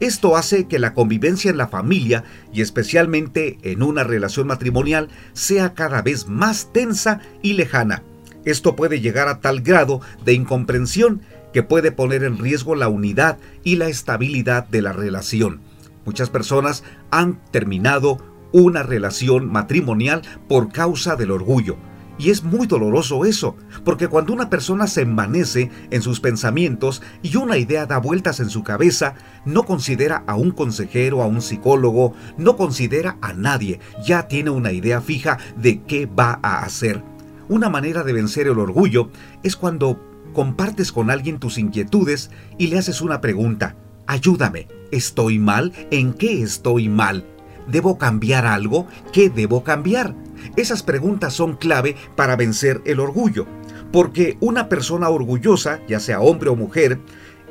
Esto 0.00 0.36
hace 0.36 0.66
que 0.66 0.78
la 0.78 0.94
convivencia 0.94 1.50
en 1.50 1.58
la 1.58 1.68
familia 1.68 2.24
y 2.52 2.62
especialmente 2.62 3.58
en 3.62 3.82
una 3.82 4.02
relación 4.02 4.46
matrimonial 4.46 5.08
sea 5.34 5.74
cada 5.74 6.00
vez 6.00 6.26
más 6.26 6.72
tensa 6.72 7.20
y 7.42 7.52
lejana. 7.52 8.02
Esto 8.46 8.74
puede 8.74 9.00
llegar 9.00 9.28
a 9.28 9.40
tal 9.40 9.60
grado 9.60 10.00
de 10.24 10.32
incomprensión 10.32 11.20
que 11.52 11.62
puede 11.62 11.92
poner 11.92 12.24
en 12.24 12.38
riesgo 12.38 12.74
la 12.74 12.88
unidad 12.88 13.38
y 13.64 13.76
la 13.76 13.88
estabilidad 13.88 14.66
de 14.68 14.82
la 14.82 14.92
relación. 14.92 15.60
Muchas 16.04 16.30
personas 16.30 16.82
han 17.10 17.40
terminado 17.50 18.18
una 18.52 18.82
relación 18.82 19.50
matrimonial 19.50 20.22
por 20.48 20.72
causa 20.72 21.16
del 21.16 21.30
orgullo. 21.30 21.76
Y 22.18 22.28
es 22.28 22.42
muy 22.44 22.66
doloroso 22.66 23.24
eso, 23.24 23.56
porque 23.82 24.06
cuando 24.08 24.34
una 24.34 24.50
persona 24.50 24.86
se 24.86 25.00
envanece 25.00 25.70
en 25.90 26.02
sus 26.02 26.20
pensamientos 26.20 27.00
y 27.22 27.36
una 27.36 27.56
idea 27.56 27.86
da 27.86 27.96
vueltas 27.96 28.40
en 28.40 28.50
su 28.50 28.62
cabeza, 28.62 29.14
no 29.46 29.62
considera 29.62 30.24
a 30.26 30.34
un 30.34 30.50
consejero, 30.50 31.22
a 31.22 31.26
un 31.26 31.40
psicólogo, 31.40 32.12
no 32.36 32.56
considera 32.56 33.16
a 33.22 33.32
nadie, 33.32 33.80
ya 34.04 34.28
tiene 34.28 34.50
una 34.50 34.70
idea 34.70 35.00
fija 35.00 35.38
de 35.56 35.80
qué 35.84 36.04
va 36.04 36.38
a 36.42 36.62
hacer. 36.62 37.02
Una 37.48 37.70
manera 37.70 38.04
de 38.04 38.12
vencer 38.12 38.48
el 38.48 38.58
orgullo 38.58 39.10
es 39.42 39.56
cuando 39.56 40.09
compartes 40.32 40.92
con 40.92 41.10
alguien 41.10 41.38
tus 41.38 41.58
inquietudes 41.58 42.30
y 42.58 42.68
le 42.68 42.78
haces 42.78 43.00
una 43.00 43.20
pregunta. 43.20 43.76
Ayúdame, 44.06 44.68
¿estoy 44.90 45.38
mal? 45.38 45.72
¿En 45.90 46.12
qué 46.12 46.42
estoy 46.42 46.88
mal? 46.88 47.24
¿Debo 47.66 47.98
cambiar 47.98 48.46
algo? 48.46 48.86
¿Qué 49.12 49.30
debo 49.30 49.62
cambiar? 49.62 50.14
Esas 50.56 50.82
preguntas 50.82 51.34
son 51.34 51.56
clave 51.56 51.96
para 52.16 52.36
vencer 52.36 52.80
el 52.84 53.00
orgullo, 53.00 53.46
porque 53.92 54.36
una 54.40 54.68
persona 54.68 55.08
orgullosa, 55.08 55.80
ya 55.86 56.00
sea 56.00 56.20
hombre 56.20 56.50
o 56.50 56.56
mujer, 56.56 56.98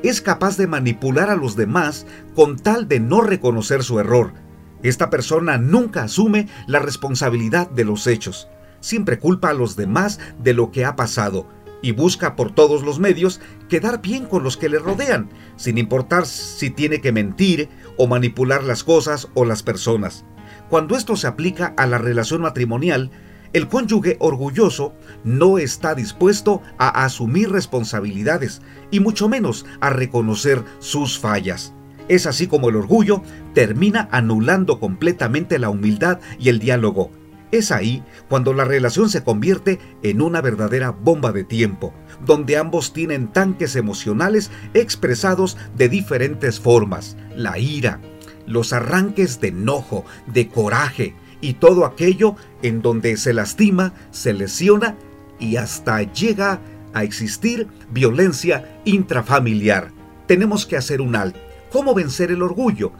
es 0.03 0.21
capaz 0.21 0.57
de 0.57 0.67
manipular 0.67 1.29
a 1.29 1.35
los 1.35 1.55
demás 1.55 2.05
con 2.35 2.57
tal 2.57 2.87
de 2.87 2.99
no 2.99 3.21
reconocer 3.21 3.83
su 3.83 3.99
error. 3.99 4.33
Esta 4.81 5.09
persona 5.09 5.57
nunca 5.57 6.03
asume 6.03 6.47
la 6.67 6.79
responsabilidad 6.79 7.69
de 7.69 7.83
los 7.83 8.07
hechos, 8.07 8.47
siempre 8.79 9.19
culpa 9.19 9.49
a 9.49 9.53
los 9.53 9.75
demás 9.75 10.19
de 10.41 10.53
lo 10.53 10.71
que 10.71 10.85
ha 10.85 10.95
pasado, 10.95 11.47
y 11.81 11.91
busca 11.91 12.35
por 12.35 12.51
todos 12.51 12.83
los 12.83 12.99
medios 12.99 13.39
quedar 13.67 14.01
bien 14.01 14.25
con 14.25 14.43
los 14.43 14.57
que 14.57 14.69
le 14.69 14.79
rodean, 14.79 15.29
sin 15.55 15.77
importar 15.77 16.25
si 16.25 16.69
tiene 16.69 17.01
que 17.01 17.11
mentir 17.11 17.69
o 17.97 18.07
manipular 18.07 18.63
las 18.63 18.83
cosas 18.83 19.27
o 19.33 19.45
las 19.45 19.63
personas. 19.63 20.25
Cuando 20.69 20.95
esto 20.95 21.15
se 21.15 21.27
aplica 21.27 21.73
a 21.77 21.87
la 21.87 21.97
relación 21.97 22.41
matrimonial, 22.41 23.11
el 23.53 23.67
cónyuge 23.67 24.17
orgulloso 24.19 24.93
no 25.23 25.57
está 25.57 25.95
dispuesto 25.95 26.61
a 26.77 27.03
asumir 27.03 27.51
responsabilidades 27.51 28.61
y 28.91 28.99
mucho 28.99 29.27
menos 29.27 29.65
a 29.79 29.89
reconocer 29.89 30.63
sus 30.77 31.17
fallas. 31.17 31.73
Es 32.07 32.25
así 32.25 32.47
como 32.47 32.69
el 32.69 32.75
orgullo 32.75 33.23
termina 33.53 34.07
anulando 34.11 34.79
completamente 34.79 35.59
la 35.59 35.69
humildad 35.69 36.19
y 36.39 36.49
el 36.49 36.59
diálogo, 36.59 37.11
es 37.51 37.71
ahí 37.71 38.03
cuando 38.27 38.53
la 38.53 38.63
relación 38.63 39.09
se 39.09 39.23
convierte 39.23 39.79
en 40.03 40.21
una 40.21 40.41
verdadera 40.41 40.91
bomba 40.91 41.31
de 41.31 41.43
tiempo, 41.43 41.93
donde 42.25 42.57
ambos 42.57 42.93
tienen 42.93 43.27
tanques 43.27 43.75
emocionales 43.75 44.51
expresados 44.73 45.57
de 45.75 45.89
diferentes 45.89 46.59
formas, 46.59 47.17
la 47.35 47.57
ira, 47.57 47.99
los 48.45 48.73
arranques 48.73 49.39
de 49.39 49.49
enojo, 49.49 50.05
de 50.27 50.47
coraje 50.47 51.15
y 51.41 51.53
todo 51.53 51.85
aquello 51.85 52.35
en 52.61 52.81
donde 52.81 53.17
se 53.17 53.33
lastima, 53.33 53.93
se 54.11 54.33
lesiona 54.33 54.95
y 55.39 55.55
hasta 55.55 56.01
llega 56.03 56.59
a 56.93 57.03
existir 57.03 57.67
violencia 57.91 58.81
intrafamiliar. 58.85 59.91
Tenemos 60.27 60.65
que 60.65 60.77
hacer 60.77 61.01
un 61.01 61.15
alto. 61.15 61.39
¿Cómo 61.71 61.93
vencer 61.93 62.31
el 62.31 62.41
orgullo? 62.41 62.91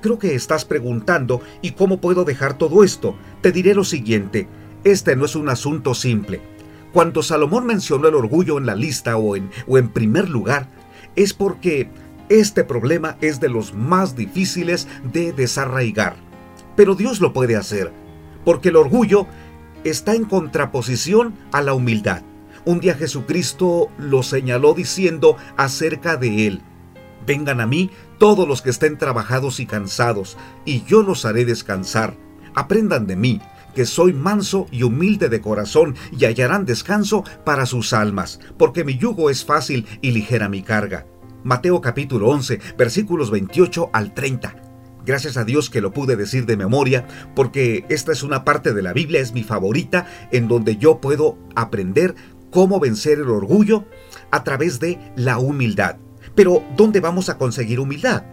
Creo 0.00 0.18
que 0.18 0.34
estás 0.34 0.64
preguntando, 0.64 1.40
¿y 1.62 1.72
cómo 1.72 2.00
puedo 2.00 2.24
dejar 2.24 2.58
todo 2.58 2.84
esto? 2.84 3.16
Te 3.40 3.52
diré 3.52 3.74
lo 3.74 3.84
siguiente, 3.84 4.48
este 4.84 5.16
no 5.16 5.24
es 5.24 5.34
un 5.34 5.48
asunto 5.48 5.94
simple. 5.94 6.40
Cuando 6.92 7.22
Salomón 7.22 7.66
mencionó 7.66 8.08
el 8.08 8.14
orgullo 8.14 8.58
en 8.58 8.66
la 8.66 8.74
lista 8.74 9.16
o 9.16 9.36
en, 9.36 9.50
o 9.66 9.78
en 9.78 9.88
primer 9.88 10.28
lugar, 10.28 10.68
es 11.16 11.32
porque 11.34 11.90
este 12.28 12.64
problema 12.64 13.16
es 13.20 13.40
de 13.40 13.48
los 13.48 13.74
más 13.74 14.16
difíciles 14.16 14.86
de 15.12 15.32
desarraigar. 15.32 16.16
Pero 16.76 16.94
Dios 16.94 17.20
lo 17.20 17.32
puede 17.32 17.56
hacer, 17.56 17.92
porque 18.44 18.68
el 18.68 18.76
orgullo 18.76 19.26
está 19.84 20.14
en 20.14 20.24
contraposición 20.24 21.34
a 21.52 21.62
la 21.62 21.74
humildad. 21.74 22.22
Un 22.64 22.80
día 22.80 22.94
Jesucristo 22.94 23.88
lo 23.98 24.22
señaló 24.22 24.74
diciendo 24.74 25.36
acerca 25.56 26.16
de 26.16 26.46
él, 26.46 26.62
Vengan 27.26 27.60
a 27.60 27.66
mí 27.66 27.90
todos 28.18 28.46
los 28.46 28.62
que 28.62 28.70
estén 28.70 28.98
trabajados 28.98 29.58
y 29.60 29.66
cansados, 29.66 30.36
y 30.64 30.84
yo 30.84 31.02
los 31.02 31.24
haré 31.24 31.44
descansar. 31.44 32.14
Aprendan 32.54 33.06
de 33.06 33.16
mí, 33.16 33.40
que 33.74 33.84
soy 33.84 34.12
manso 34.12 34.68
y 34.70 34.84
humilde 34.84 35.28
de 35.28 35.40
corazón, 35.40 35.96
y 36.16 36.24
hallarán 36.24 36.64
descanso 36.64 37.24
para 37.44 37.66
sus 37.66 37.92
almas, 37.92 38.40
porque 38.56 38.84
mi 38.84 38.96
yugo 38.96 39.28
es 39.28 39.44
fácil 39.44 39.86
y 40.00 40.12
ligera 40.12 40.48
mi 40.48 40.62
carga. 40.62 41.06
Mateo 41.42 41.80
capítulo 41.80 42.28
11, 42.28 42.60
versículos 42.78 43.30
28 43.30 43.90
al 43.92 44.14
30. 44.14 44.56
Gracias 45.04 45.36
a 45.36 45.44
Dios 45.44 45.70
que 45.70 45.80
lo 45.80 45.92
pude 45.92 46.16
decir 46.16 46.46
de 46.46 46.56
memoria, 46.56 47.06
porque 47.34 47.84
esta 47.88 48.12
es 48.12 48.22
una 48.22 48.44
parte 48.44 48.72
de 48.72 48.82
la 48.82 48.92
Biblia, 48.92 49.20
es 49.20 49.32
mi 49.32 49.44
favorita, 49.44 50.06
en 50.32 50.48
donde 50.48 50.76
yo 50.76 51.00
puedo 51.00 51.38
aprender 51.54 52.14
cómo 52.50 52.80
vencer 52.80 53.18
el 53.18 53.28
orgullo 53.28 53.84
a 54.30 54.42
través 54.42 54.80
de 54.80 54.98
la 55.16 55.38
humildad. 55.38 55.96
Pero, 56.36 56.62
¿dónde 56.76 57.00
vamos 57.00 57.28
a 57.30 57.38
conseguir 57.38 57.80
humildad? 57.80 58.24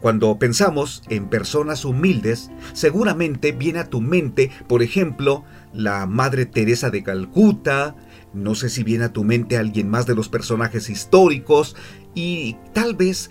Cuando 0.00 0.38
pensamos 0.38 1.02
en 1.08 1.28
personas 1.28 1.84
humildes, 1.84 2.50
seguramente 2.74 3.52
viene 3.52 3.78
a 3.78 3.88
tu 3.88 4.00
mente, 4.00 4.50
por 4.68 4.82
ejemplo, 4.82 5.44
la 5.72 6.06
Madre 6.06 6.44
Teresa 6.44 6.90
de 6.90 7.02
Calcuta, 7.02 7.96
no 8.34 8.54
sé 8.54 8.68
si 8.68 8.82
viene 8.82 9.04
a 9.04 9.12
tu 9.12 9.24
mente 9.24 9.56
alguien 9.56 9.88
más 9.88 10.04
de 10.04 10.14
los 10.14 10.28
personajes 10.28 10.90
históricos, 10.90 11.76
y 12.14 12.56
tal 12.74 12.94
vez 12.94 13.30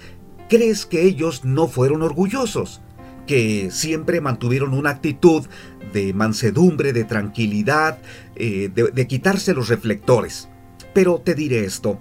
crees 0.49 0.85
que 0.85 1.03
ellos 1.03 1.43
no 1.43 1.67
fueron 1.67 2.01
orgullosos, 2.01 2.81
que 3.27 3.69
siempre 3.69 4.21
mantuvieron 4.21 4.73
una 4.73 4.91
actitud 4.91 5.45
de 5.93 6.13
mansedumbre, 6.13 6.93
de 6.93 7.03
tranquilidad, 7.03 7.99
eh, 8.35 8.71
de, 8.73 8.91
de 8.91 9.07
quitarse 9.07 9.53
los 9.53 9.67
reflectores. 9.69 10.49
Pero 10.93 11.19
te 11.19 11.35
diré 11.35 11.65
esto, 11.65 11.99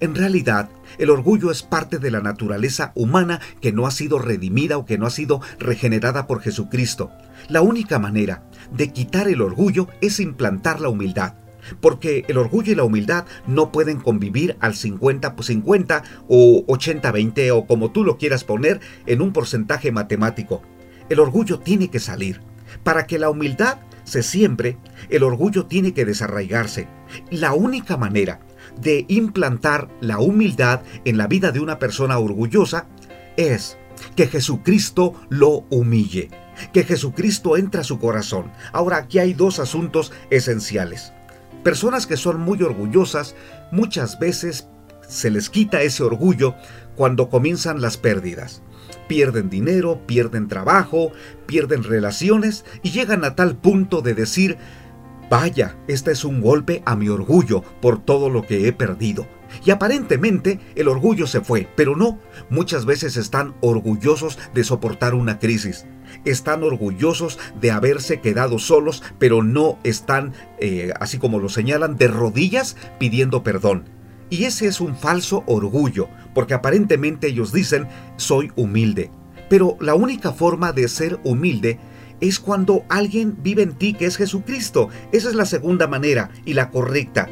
en 0.00 0.14
realidad, 0.14 0.68
el 0.98 1.10
orgullo 1.10 1.50
es 1.50 1.62
parte 1.62 1.98
de 1.98 2.10
la 2.10 2.20
naturaleza 2.20 2.92
humana 2.94 3.40
que 3.60 3.72
no 3.72 3.86
ha 3.86 3.90
sido 3.90 4.18
redimida 4.18 4.78
o 4.78 4.84
que 4.84 4.98
no 4.98 5.06
ha 5.06 5.10
sido 5.10 5.40
regenerada 5.58 6.26
por 6.26 6.40
Jesucristo. 6.40 7.10
La 7.48 7.62
única 7.62 7.98
manera 7.98 8.44
de 8.72 8.92
quitar 8.92 9.28
el 9.28 9.42
orgullo 9.42 9.88
es 10.00 10.20
implantar 10.20 10.80
la 10.80 10.88
humildad. 10.88 11.34
Porque 11.80 12.24
el 12.28 12.38
orgullo 12.38 12.72
y 12.72 12.74
la 12.74 12.84
humildad 12.84 13.24
no 13.46 13.70
pueden 13.70 14.00
convivir 14.00 14.56
al 14.60 14.74
50-50 14.74 16.02
o 16.28 16.66
80-20 16.66 17.52
o 17.52 17.66
como 17.66 17.92
tú 17.92 18.04
lo 18.04 18.18
quieras 18.18 18.42
poner 18.42 18.80
en 19.06 19.22
un 19.22 19.32
porcentaje 19.32 19.92
matemático. 19.92 20.62
El 21.08 21.20
orgullo 21.20 21.60
tiene 21.60 21.88
que 21.88 22.00
salir. 22.00 22.40
Para 22.82 23.06
que 23.06 23.18
la 23.18 23.30
humildad 23.30 23.78
se 24.04 24.22
siembre, 24.22 24.76
el 25.08 25.22
orgullo 25.22 25.66
tiene 25.66 25.92
que 25.92 26.04
desarraigarse. 26.04 26.88
La 27.30 27.52
única 27.52 27.96
manera 27.96 28.40
de 28.80 29.04
implantar 29.08 29.88
la 30.00 30.18
humildad 30.18 30.82
en 31.04 31.16
la 31.16 31.26
vida 31.26 31.52
de 31.52 31.60
una 31.60 31.78
persona 31.78 32.18
orgullosa 32.18 32.86
es 33.36 33.76
que 34.16 34.26
Jesucristo 34.26 35.14
lo 35.28 35.64
humille, 35.70 36.30
que 36.72 36.84
Jesucristo 36.84 37.56
entre 37.56 37.80
a 37.80 37.84
su 37.84 37.98
corazón. 37.98 38.50
Ahora 38.72 38.98
aquí 38.98 39.18
hay 39.18 39.34
dos 39.34 39.58
asuntos 39.58 40.12
esenciales. 40.30 41.12
Personas 41.62 42.06
que 42.06 42.16
son 42.16 42.40
muy 42.40 42.60
orgullosas 42.62 43.36
muchas 43.70 44.18
veces 44.18 44.68
se 45.08 45.30
les 45.30 45.50
quita 45.50 45.82
ese 45.82 46.02
orgullo 46.02 46.54
cuando 46.96 47.28
comienzan 47.28 47.80
las 47.80 47.96
pérdidas. 47.96 48.62
Pierden 49.08 49.50
dinero, 49.50 50.00
pierden 50.06 50.48
trabajo, 50.48 51.12
pierden 51.46 51.84
relaciones 51.84 52.64
y 52.82 52.90
llegan 52.90 53.24
a 53.24 53.34
tal 53.34 53.56
punto 53.56 54.00
de 54.00 54.14
decir, 54.14 54.58
vaya, 55.32 55.78
este 55.88 56.12
es 56.12 56.26
un 56.26 56.42
golpe 56.42 56.82
a 56.84 56.94
mi 56.94 57.08
orgullo 57.08 57.62
por 57.80 58.04
todo 58.04 58.28
lo 58.28 58.46
que 58.46 58.68
he 58.68 58.72
perdido. 58.74 59.26
Y 59.64 59.70
aparentemente 59.70 60.60
el 60.74 60.88
orgullo 60.88 61.26
se 61.26 61.40
fue, 61.40 61.66
pero 61.74 61.96
no, 61.96 62.18
muchas 62.50 62.84
veces 62.84 63.16
están 63.16 63.54
orgullosos 63.62 64.38
de 64.52 64.62
soportar 64.62 65.14
una 65.14 65.38
crisis. 65.38 65.86
Están 66.26 66.62
orgullosos 66.62 67.38
de 67.58 67.70
haberse 67.70 68.20
quedado 68.20 68.58
solos, 68.58 69.02
pero 69.18 69.42
no 69.42 69.78
están, 69.84 70.34
eh, 70.60 70.92
así 71.00 71.16
como 71.16 71.38
lo 71.38 71.48
señalan, 71.48 71.96
de 71.96 72.08
rodillas 72.08 72.76
pidiendo 72.98 73.42
perdón. 73.42 73.84
Y 74.28 74.44
ese 74.44 74.66
es 74.66 74.82
un 74.82 74.94
falso 74.94 75.44
orgullo, 75.46 76.10
porque 76.34 76.52
aparentemente 76.52 77.28
ellos 77.28 77.54
dicen, 77.54 77.88
soy 78.18 78.52
humilde. 78.54 79.10
Pero 79.48 79.78
la 79.80 79.94
única 79.94 80.32
forma 80.32 80.72
de 80.72 80.88
ser 80.88 81.20
humilde 81.24 81.78
es 82.22 82.38
cuando 82.38 82.84
alguien 82.88 83.36
vive 83.42 83.62
en 83.62 83.72
ti 83.72 83.94
que 83.94 84.06
es 84.06 84.16
Jesucristo. 84.16 84.88
Esa 85.10 85.28
es 85.28 85.34
la 85.34 85.44
segunda 85.44 85.88
manera 85.88 86.30
y 86.44 86.54
la 86.54 86.70
correcta. 86.70 87.28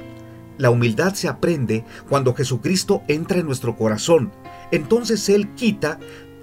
La 0.58 0.70
humildad 0.70 1.14
se 1.14 1.28
aprende 1.28 1.84
cuando 2.08 2.34
Jesucristo 2.34 3.02
entra 3.08 3.38
en 3.38 3.46
nuestro 3.46 3.76
corazón. 3.76 4.32
Entonces 4.72 5.28
Él 5.28 5.54
quita 5.54 5.98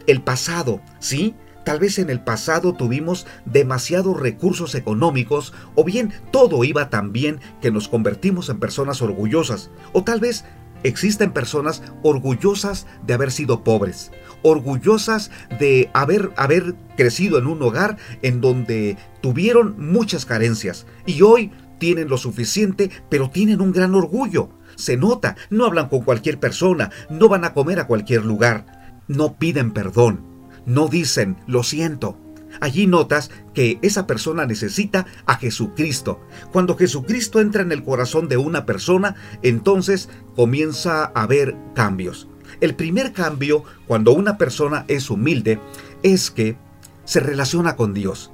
el 0.07 0.21
pasado, 0.21 0.81
¿sí? 0.99 1.35
Tal 1.65 1.79
vez 1.79 1.99
en 1.99 2.09
el 2.09 2.21
pasado 2.21 2.73
tuvimos 2.73 3.27
demasiados 3.43 4.17
recursos 4.17 4.73
económicos 4.75 5.53
o 5.75 5.83
bien 5.83 6.13
todo 6.31 6.63
iba 6.63 6.89
tan 6.89 7.11
bien 7.11 7.41
que 7.61 7.71
nos 7.71 7.89
convertimos 7.89 8.47
en 8.47 8.59
personas 8.59 9.01
orgullosas. 9.01 9.69
O 9.91 10.05
tal 10.05 10.21
vez 10.21 10.45
existen 10.83 11.31
personas 11.31 11.81
orgullosas 12.03 12.87
de 13.05 13.13
haber 13.13 13.31
sido 13.31 13.63
pobres, 13.63 14.11
orgullosas 14.41 15.31
de 15.59 15.89
haber, 15.93 16.31
haber 16.37 16.75
crecido 16.95 17.37
en 17.37 17.47
un 17.47 17.61
hogar 17.61 17.97
en 18.21 18.41
donde 18.41 18.97
tuvieron 19.21 19.75
muchas 19.77 20.25
carencias 20.25 20.85
y 21.05 21.21
hoy 21.21 21.51
tienen 21.79 22.09
lo 22.09 22.17
suficiente, 22.17 22.89
pero 23.09 23.29
tienen 23.29 23.61
un 23.61 23.71
gran 23.71 23.93
orgullo. 23.93 24.49
Se 24.75 24.97
nota, 24.97 25.35
no 25.49 25.65
hablan 25.65 25.89
con 25.89 26.01
cualquier 26.01 26.39
persona, 26.39 26.91
no 27.09 27.29
van 27.29 27.45
a 27.45 27.53
comer 27.53 27.79
a 27.79 27.87
cualquier 27.87 28.25
lugar, 28.25 29.01
no 29.07 29.37
piden 29.37 29.71
perdón 29.71 30.37
no 30.67 30.89
dicen 30.89 31.37
lo 31.47 31.63
siento. 31.63 32.19
Allí 32.59 32.87
notas 32.87 33.31
que 33.53 33.79
esa 33.81 34.07
persona 34.07 34.45
necesita 34.45 35.05
a 35.25 35.35
Jesucristo. 35.35 36.19
Cuando 36.51 36.77
Jesucristo 36.77 37.39
entra 37.39 37.61
en 37.61 37.71
el 37.71 37.83
corazón 37.83 38.27
de 38.27 38.37
una 38.37 38.65
persona, 38.65 39.15
entonces 39.41 40.09
comienza 40.35 41.05
a 41.05 41.23
haber 41.23 41.55
cambios. 41.73 42.27
El 42.61 42.75
primer 42.75 43.13
cambio, 43.13 43.63
cuando 43.87 44.13
una 44.13 44.37
persona 44.37 44.85
es 44.87 45.09
humilde, 45.09 45.59
es 46.03 46.31
que 46.31 46.57
se 47.03 47.19
relaciona 47.19 47.75
con 47.75 47.93
Dios. 47.93 48.31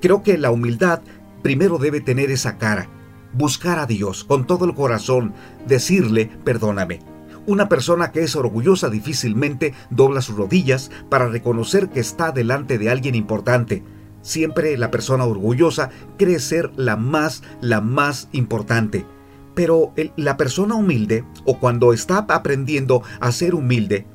Creo 0.00 0.22
que 0.22 0.38
la 0.38 0.50
humildad 0.50 1.02
primero 1.42 1.78
debe 1.78 2.00
tener 2.00 2.30
esa 2.30 2.58
cara, 2.58 2.88
buscar 3.32 3.78
a 3.78 3.86
Dios 3.86 4.24
con 4.24 4.46
todo 4.46 4.64
el 4.64 4.74
corazón, 4.74 5.34
decirle, 5.66 6.30
perdóname, 6.44 7.00
una 7.46 7.68
persona 7.68 8.12
que 8.12 8.22
es 8.22 8.36
orgullosa 8.36 8.90
difícilmente 8.90 9.74
dobla 9.90 10.22
sus 10.22 10.36
rodillas 10.36 10.90
para 11.08 11.28
reconocer 11.28 11.88
que 11.88 12.00
está 12.00 12.32
delante 12.32 12.78
de 12.78 12.90
alguien 12.90 13.14
importante. 13.14 13.82
Siempre 14.22 14.76
la 14.76 14.90
persona 14.90 15.24
orgullosa 15.24 15.90
cree 16.18 16.38
ser 16.38 16.70
la 16.76 16.96
más, 16.96 17.42
la 17.60 17.80
más 17.80 18.28
importante. 18.32 19.06
Pero 19.54 19.92
la 20.16 20.36
persona 20.36 20.74
humilde, 20.74 21.24
o 21.44 21.58
cuando 21.58 21.92
está 21.92 22.18
aprendiendo 22.28 23.02
a 23.20 23.32
ser 23.32 23.54
humilde, 23.54 24.06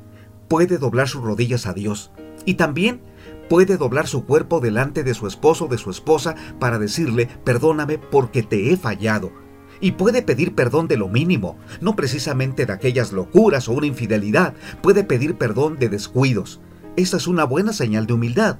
puede 0.48 0.78
doblar 0.78 1.08
sus 1.08 1.24
rodillas 1.24 1.66
a 1.66 1.74
Dios. 1.74 2.12
Y 2.46 2.54
también 2.56 3.02
puede 3.50 3.78
doblar 3.78 4.08
su 4.08 4.26
cuerpo 4.26 4.60
delante 4.60 5.04
de 5.04 5.14
su 5.14 5.28
esposo 5.28 5.66
o 5.66 5.68
de 5.68 5.78
su 5.78 5.90
esposa 5.90 6.36
para 6.60 6.80
decirle, 6.80 7.28
perdóname 7.44 7.98
porque 7.98 8.44
te 8.44 8.72
he 8.72 8.78
fallado 8.78 9.45
y 9.82 9.94
puede 9.94 10.22
pedir 10.22 10.56
perdón 10.56 10.88
de 10.88 10.98
lo 10.98 11.08
mínimo, 11.08 11.58
no 11.82 11.96
precisamente 11.96 12.66
de 12.66 12.74
aquellas 12.74 13.12
locuras 13.12 13.68
o 13.68 13.74
una 13.74 13.88
infidelidad, 13.88 14.54
puede 14.82 15.04
pedir 15.04 15.36
perdón 15.36 15.78
de 15.78 15.90
descuidos. 15.90 16.60
Esa 16.96 17.18
es 17.18 17.28
una 17.28 17.44
buena 17.44 17.74
señal 17.74 18.08
de 18.08 18.14
humildad. 18.14 18.58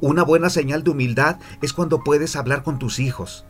Una 0.00 0.22
buena 0.22 0.50
señal 0.50 0.82
de 0.82 0.90
humildad 0.90 1.38
es 1.62 1.72
cuando 1.72 2.04
puedes 2.04 2.36
hablar 2.36 2.62
con 2.62 2.78
tus 2.78 2.98
hijos 2.98 3.46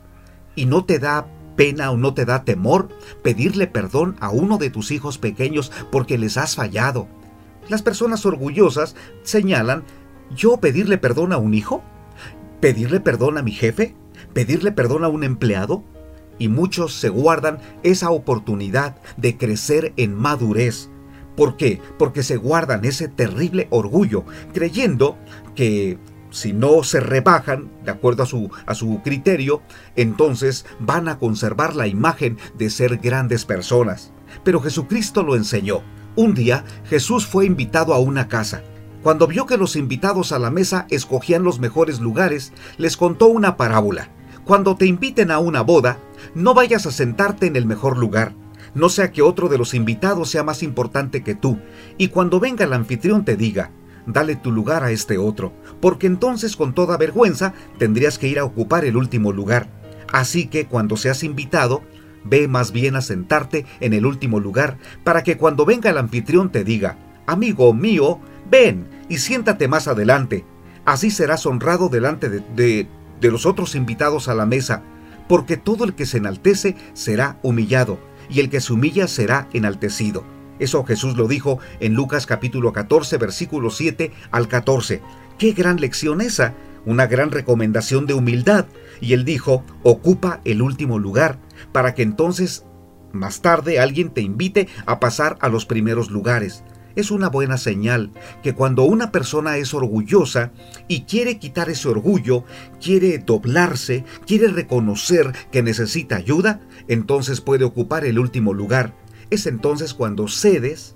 y 0.55 0.65
no 0.65 0.85
te 0.85 0.99
da 0.99 1.27
pena 1.55 1.91
o 1.91 1.97
no 1.97 2.13
te 2.13 2.25
da 2.25 2.43
temor 2.43 2.89
pedirle 3.23 3.67
perdón 3.67 4.15
a 4.19 4.29
uno 4.29 4.57
de 4.57 4.69
tus 4.69 4.91
hijos 4.91 5.17
pequeños 5.17 5.71
porque 5.91 6.17
les 6.17 6.37
has 6.37 6.55
fallado. 6.55 7.07
Las 7.67 7.81
personas 7.81 8.25
orgullosas 8.25 8.95
señalan, 9.23 9.83
¿yo 10.35 10.57
pedirle 10.57 10.97
perdón 10.97 11.33
a 11.33 11.37
un 11.37 11.53
hijo? 11.53 11.83
¿Pedirle 12.61 12.99
perdón 12.99 13.37
a 13.37 13.43
mi 13.43 13.51
jefe? 13.51 13.95
¿Pedirle 14.33 14.71
perdón 14.71 15.03
a 15.03 15.09
un 15.09 15.23
empleado? 15.23 15.83
Y 16.39 16.47
muchos 16.47 16.93
se 16.93 17.09
guardan 17.09 17.59
esa 17.83 18.09
oportunidad 18.09 18.97
de 19.17 19.37
crecer 19.37 19.93
en 19.97 20.15
madurez. 20.15 20.89
¿Por 21.35 21.55
qué? 21.57 21.79
Porque 21.99 22.23
se 22.23 22.37
guardan 22.37 22.83
ese 22.85 23.07
terrible 23.07 23.67
orgullo, 23.69 24.25
creyendo 24.53 25.17
que 25.55 25.99
si 26.31 26.53
no 26.53 26.83
se 26.83 26.99
rebajan 26.99 27.69
de 27.85 27.91
acuerdo 27.91 28.23
a 28.23 28.25
su, 28.25 28.49
a 28.65 28.75
su 28.75 29.01
criterio, 29.03 29.61
entonces 29.95 30.65
van 30.79 31.07
a 31.07 31.19
conservar 31.19 31.75
la 31.75 31.87
imagen 31.87 32.37
de 32.57 32.69
ser 32.69 32.97
grandes 32.97 33.45
personas. 33.45 34.11
Pero 34.43 34.61
Jesucristo 34.61 35.23
lo 35.23 35.35
enseñó. 35.35 35.81
Un 36.15 36.33
día 36.33 36.65
Jesús 36.89 37.25
fue 37.25 37.45
invitado 37.45 37.93
a 37.93 37.99
una 37.99 38.27
casa. 38.27 38.63
Cuando 39.03 39.27
vio 39.27 39.45
que 39.45 39.57
los 39.57 39.75
invitados 39.75 40.31
a 40.31 40.39
la 40.39 40.49
mesa 40.49 40.87
escogían 40.89 41.43
los 41.43 41.59
mejores 41.59 41.99
lugares, 41.99 42.51
les 42.77 42.97
contó 42.97 43.27
una 43.27 43.55
parábola. 43.55 44.09
Cuando 44.47 44.77
te 44.77 44.85
inviten 44.85 45.29
a 45.29 45.39
una 45.39 45.61
boda, 45.61 45.99
no 46.33 46.53
vayas 46.53 46.85
a 46.85 46.91
sentarte 46.91 47.47
en 47.47 47.57
el 47.57 47.65
mejor 47.65 47.97
lugar, 47.97 48.33
no 48.73 48.87
sea 48.87 49.11
que 49.11 49.21
otro 49.21 49.49
de 49.49 49.57
los 49.57 49.73
invitados 49.73 50.29
sea 50.29 50.41
más 50.41 50.63
importante 50.63 51.21
que 51.21 51.35
tú, 51.35 51.59
y 51.97 52.07
cuando 52.07 52.39
venga 52.39 52.63
el 52.63 52.71
anfitrión 52.71 53.25
te 53.25 53.35
diga, 53.35 53.71
dale 54.05 54.37
tu 54.37 54.53
lugar 54.53 54.85
a 54.85 54.91
este 54.91 55.17
otro, 55.17 55.51
porque 55.81 56.07
entonces 56.07 56.55
con 56.55 56.73
toda 56.73 56.95
vergüenza 56.95 57.53
tendrías 57.77 58.17
que 58.17 58.29
ir 58.29 58.39
a 58.39 58.45
ocupar 58.45 58.85
el 58.85 58.95
último 58.95 59.33
lugar. 59.33 59.67
Así 60.13 60.47
que 60.47 60.65
cuando 60.65 60.95
seas 60.95 61.23
invitado, 61.23 61.81
ve 62.23 62.47
más 62.47 62.71
bien 62.71 62.95
a 62.95 63.01
sentarte 63.01 63.65
en 63.81 63.91
el 63.91 64.05
último 64.05 64.39
lugar, 64.39 64.77
para 65.03 65.23
que 65.23 65.35
cuando 65.35 65.65
venga 65.65 65.89
el 65.89 65.97
anfitrión 65.97 66.53
te 66.53 66.63
diga, 66.63 66.97
amigo 67.25 67.73
mío, 67.73 68.21
ven 68.49 68.87
y 69.09 69.17
siéntate 69.17 69.67
más 69.67 69.89
adelante. 69.89 70.45
Así 70.85 71.11
serás 71.11 71.45
honrado 71.45 71.89
delante 71.89 72.29
de, 72.29 72.39
de, 72.55 72.87
de 73.21 73.31
los 73.31 73.45
otros 73.45 73.75
invitados 73.75 74.27
a 74.27 74.35
la 74.35 74.45
mesa, 74.45 74.83
porque 75.27 75.57
todo 75.57 75.83
el 75.83 75.93
que 75.93 76.05
se 76.05 76.17
enaltece 76.17 76.75
será 76.93 77.37
humillado, 77.43 77.99
y 78.29 78.39
el 78.39 78.49
que 78.49 78.61
se 78.61 78.73
humilla 78.73 79.07
será 79.07 79.47
enaltecido. 79.53 80.23
Eso 80.59 80.83
Jesús 80.83 81.15
lo 81.15 81.27
dijo 81.27 81.59
en 81.79 81.93
Lucas 81.93 82.25
capítulo 82.25 82.73
14, 82.73 83.17
versículo 83.17 83.69
7 83.69 84.11
al 84.31 84.47
14. 84.47 85.01
¡Qué 85.37 85.51
gran 85.51 85.79
lección 85.79 86.21
esa! 86.21 86.55
Una 86.85 87.05
gran 87.05 87.31
recomendación 87.31 88.05
de 88.05 88.13
humildad. 88.13 88.65
Y 89.01 89.13
él 89.13 89.25
dijo, 89.25 89.63
ocupa 89.83 90.41
el 90.45 90.61
último 90.61 90.99
lugar, 90.99 91.37
para 91.71 91.93
que 91.93 92.01
entonces 92.01 92.65
más 93.11 93.41
tarde 93.41 93.79
alguien 93.79 94.09
te 94.09 94.21
invite 94.21 94.67
a 94.85 94.99
pasar 94.99 95.37
a 95.41 95.49
los 95.49 95.65
primeros 95.65 96.09
lugares 96.09 96.63
es 96.97 97.11
una 97.11 97.29
buena 97.29 97.57
señal 97.57 98.11
que 98.41 98.55
cuando 98.55 98.83
una 98.83 99.11
persona 99.11 99.57
es 99.57 99.73
orgullosa 99.73 100.51
y 100.87 101.01
quiere 101.01 101.37
quitar 101.37 101.69
ese 101.69 101.87
orgullo, 101.87 102.43
quiere 102.81 103.19
doblarse, 103.19 104.03
quiere 104.25 104.47
reconocer 104.47 105.31
que 105.51 105.61
necesita 105.61 106.15
ayuda, 106.15 106.59
entonces 106.87 107.39
puede 107.39 107.65
ocupar 107.65 108.03
el 108.03 108.17
último 108.17 108.53
lugar. 108.53 108.95
Es 109.29 109.45
entonces 109.45 109.93
cuando 109.93 110.27
cedes, 110.27 110.95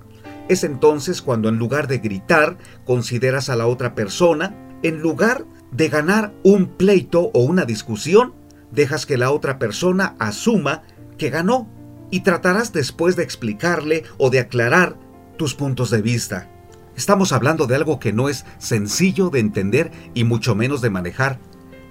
es 0.49 0.63
entonces 0.63 1.21
cuando 1.21 1.49
en 1.49 1.57
lugar 1.57 1.87
de 1.87 1.99
gritar, 1.99 2.57
consideras 2.83 3.49
a 3.49 3.55
la 3.55 3.67
otra 3.67 3.93
persona, 3.93 4.55
en 4.81 5.01
lugar 5.01 5.45
de 5.71 5.87
ganar 5.87 6.33
un 6.43 6.65
pleito 6.65 7.29
o 7.33 7.43
una 7.43 7.65
discusión, 7.65 8.33
dejas 8.71 9.05
que 9.05 9.19
la 9.19 9.29
otra 9.29 9.59
persona 9.59 10.15
asuma 10.17 10.81
que 11.19 11.29
ganó 11.29 11.69
y 12.09 12.21
tratarás 12.21 12.73
después 12.73 13.15
de 13.15 13.23
explicarle 13.23 14.03
o 14.17 14.31
de 14.31 14.39
aclarar 14.39 14.97
tus 15.37 15.55
puntos 15.55 15.89
de 15.89 16.01
vista. 16.01 16.49
Estamos 16.95 17.31
hablando 17.31 17.67
de 17.67 17.75
algo 17.75 17.99
que 17.99 18.13
no 18.13 18.29
es 18.29 18.45
sencillo 18.57 19.29
de 19.29 19.39
entender 19.39 19.91
y 20.13 20.23
mucho 20.23 20.55
menos 20.55 20.81
de 20.81 20.89
manejar, 20.89 21.39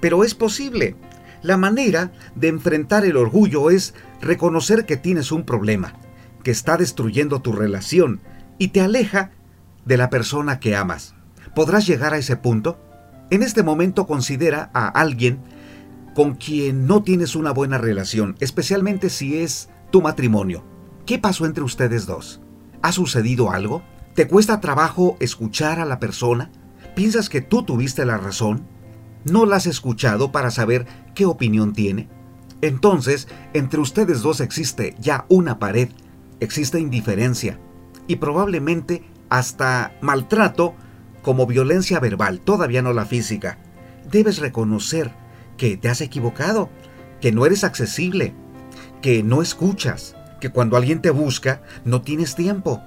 pero 0.01 0.25
es 0.25 0.35
posible. 0.35 0.97
La 1.43 1.57
manera 1.57 2.13
de 2.35 2.49
enfrentar 2.49 3.05
el 3.05 3.17
orgullo 3.17 3.71
es 3.71 3.95
reconocer 4.21 4.85
que 4.85 4.97
tienes 4.97 5.33
un 5.33 5.45
problema, 5.45 5.95
que 6.45 6.51
está 6.51 6.77
destruyendo 6.77 7.41
tu 7.41 7.53
relación 7.53 8.21
y 8.59 8.69
te 8.69 8.83
aleja 8.83 9.31
de 9.87 9.97
la 9.97 10.11
persona 10.11 10.61
que 10.61 10.77
amas. 10.77 11.15
¿Podrás 11.55 11.87
llegar 11.87 12.13
a 12.13 12.19
ese 12.19 12.37
punto? 12.37 12.79
En 13.31 13.43
este 13.43 13.63
momento 13.63 14.07
considera 14.07 14.71
a 14.75 14.89
alguien 14.89 15.41
con 16.15 16.35
quien 16.35 16.87
no 16.87 17.03
tienes 17.03 17.37
una 17.37 17.53
buena 17.53 17.79
relación, 17.79 18.37
especialmente 18.41 19.09
si 19.09 19.39
es 19.39 19.71
tu 19.91 20.03
matrimonio. 20.03 20.65
¿Qué 21.07 21.19
pasó 21.19 21.47
entre 21.47 21.65
ustedes 21.65 22.07
dos? 22.07 22.41
¿Ha 22.83 22.93
sucedido 22.93 23.51
algo? 23.51 23.83
¿Te 24.15 24.27
cuesta 24.27 24.61
trabajo 24.61 25.17
escuchar 25.21 25.81
a 25.81 25.85
la 25.85 26.01
persona? 26.01 26.51
¿Piensas 26.95 27.29
que 27.29 27.41
tú 27.41 27.63
tuviste 27.63 28.05
la 28.05 28.17
razón? 28.17 28.67
¿No 29.25 29.45
la 29.45 29.57
has 29.57 29.67
escuchado 29.67 30.33
para 30.33 30.51
saber 30.51 30.87
qué 31.15 31.27
opinión 31.27 31.73
tiene? 31.73 32.09
Entonces, 32.63 33.29
entre 33.53 33.81
ustedes 33.81 34.23
dos 34.23 34.41
existe 34.41 34.95
ya 34.99 35.27
una 35.29 35.59
pared, 35.59 35.91
existe 36.41 36.81
indiferencia 36.81 37.59
y 38.07 38.17
probablemente 38.17 39.05
hasta 39.29 39.93
maltrato 40.01 40.75
como 41.23 41.47
violencia 41.47 42.01
verbal, 42.01 42.41
todavía 42.41 42.83
no 42.83 42.93
la 42.93 43.05
física. 43.05 43.59
Debes 44.11 44.39
reconocer 44.39 45.13
que 45.57 45.77
te 45.77 45.89
has 45.89 46.01
equivocado, 46.01 46.71
que 47.21 47.31
no 47.31 47.45
eres 47.45 47.63
accesible, 47.63 48.35
que 49.03 49.23
no 49.23 49.43
escuchas, 49.43 50.17
que 50.41 50.51
cuando 50.51 50.77
alguien 50.77 51.01
te 51.01 51.11
busca 51.11 51.63
no 51.85 52.03
tienes 52.03 52.35
tiempo. 52.35 52.83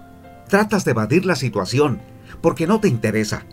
Tratas 0.48 0.86
de 0.86 0.92
evadir 0.92 1.26
la 1.26 1.36
situación 1.36 2.02
porque 2.42 2.68
no 2.68 2.80
te 2.80 2.88
interesa. 2.88 3.46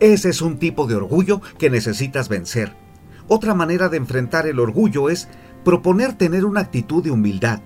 Ese 0.00 0.30
es 0.30 0.40
un 0.40 0.58
tipo 0.58 0.86
de 0.86 0.94
orgullo 0.94 1.40
que 1.58 1.70
necesitas 1.70 2.28
vencer. 2.28 2.74
Otra 3.26 3.54
manera 3.54 3.88
de 3.88 3.98
enfrentar 3.98 4.46
el 4.46 4.58
orgullo 4.58 5.10
es 5.10 5.28
proponer 5.64 6.14
tener 6.14 6.44
una 6.44 6.60
actitud 6.60 7.02
de 7.02 7.10
humildad, 7.10 7.60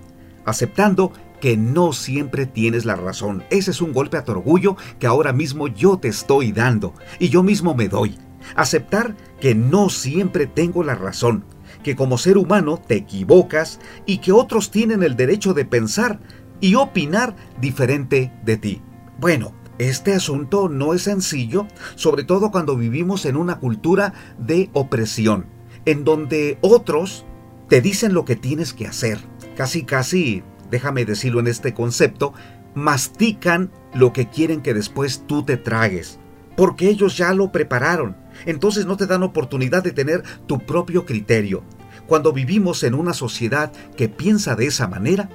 aceptando 0.45 1.13
que 1.41 1.57
no 1.57 1.93
siempre 1.93 2.47
tienes 2.47 2.85
la 2.85 2.97
razón. 2.97 3.45
Ese 3.51 3.71
es 3.73 3.81
un 3.81 3.93
golpe 3.93 4.17
a 4.17 4.25
tu 4.25 4.33
orgullo 4.33 4.77
que 4.99 5.07
ahora 5.07 5.33
mismo 5.33 5.69
yo 5.69 5.99
te 5.99 6.09
estoy 6.09 6.53
dando 6.53 6.95
y 7.19 7.29
yo 7.29 7.43
mismo 7.43 7.75
me 7.75 7.89
doy. 7.89 8.19
Aceptar 8.57 9.17
que 9.41 9.55
no 9.55 9.89
siempre 9.89 10.47
tengo 10.47 10.83
la 10.83 10.95
razón, 10.95 11.45
que 11.83 11.97
como 11.97 12.18
ser 12.18 12.38
humano 12.38 12.79
te 12.79 12.97
equivocas 12.97 13.81
y 14.07 14.18
que 14.18 14.33
otros 14.33 14.71
tienen 14.71 15.03
el 15.03 15.16
derecho 15.16 15.55
de 15.55 15.64
pensar 15.64 16.21
y 16.61 16.77
opinar 16.77 17.35
diferente 17.61 18.33
de 18.45 18.57
ti. 18.57 18.83
Bueno, 19.18 19.53
este 19.79 20.14
asunto 20.14 20.68
no 20.68 20.95
es 20.95 21.03
sencillo, 21.03 21.66
sobre 21.97 22.25
todo 22.25 22.51
cuando 22.51 22.77
vivimos 22.77 23.27
en 23.27 23.37
una 23.37 23.59
cultura 23.59 24.14
de 24.38 24.71
opresión, 24.73 25.47
en 25.87 26.05
donde 26.05 26.59
otros 26.61 27.25
te 27.68 27.81
dicen 27.81 28.14
lo 28.14 28.25
que 28.25 28.37
tienes 28.37 28.73
que 28.73 28.87
hacer. 28.87 29.18
Casi, 29.57 29.85
casi, 29.85 30.42
déjame 30.71 31.05
decirlo 31.05 31.40
en 31.40 31.49
este 31.49 31.75
concepto, 31.75 32.33
mastican 32.75 33.71
lo 33.95 34.12
que 34.12 34.29
quieren 34.29 34.62
que 34.62 34.75
después 34.75 35.25
tú 35.27 35.42
te 35.42 35.57
tragues, 35.57 36.18
porque 36.57 36.88
ellos 36.88 37.17
ya 37.17 37.33
lo 37.35 37.53
prepararon. 37.53 38.17
Entonces 38.47 38.87
no 38.87 38.97
te 38.97 39.07
dan 39.07 39.23
oportunidad 39.23 39.83
de 39.83 39.93
tener 39.93 40.23
tu 40.47 40.59
propio 40.59 41.05
criterio. 41.07 41.62
Cuando 42.07 42.33
vivimos 42.33 42.83
en 42.83 42.95
una 42.95 43.15
sociedad 43.15 43.73
que 43.97 44.09
piensa 44.09 44.57
de 44.57 44.67
esa 44.67 44.88
manera, 44.88 45.29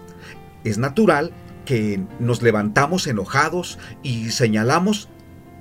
es 0.63 0.77
natural 0.77 1.31
que 1.65 2.01
nos 2.19 2.41
levantamos 2.41 3.07
enojados 3.07 3.77
y 4.03 4.29
señalamos, 4.31 5.09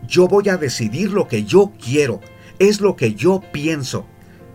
yo 0.07 0.29
voy 0.29 0.49
a 0.49 0.57
decidir 0.57 1.13
lo 1.13 1.27
que 1.27 1.45
yo 1.45 1.73
quiero, 1.83 2.21
es 2.59 2.81
lo 2.81 2.97
que 2.97 3.15
yo 3.15 3.43
pienso. 3.53 4.07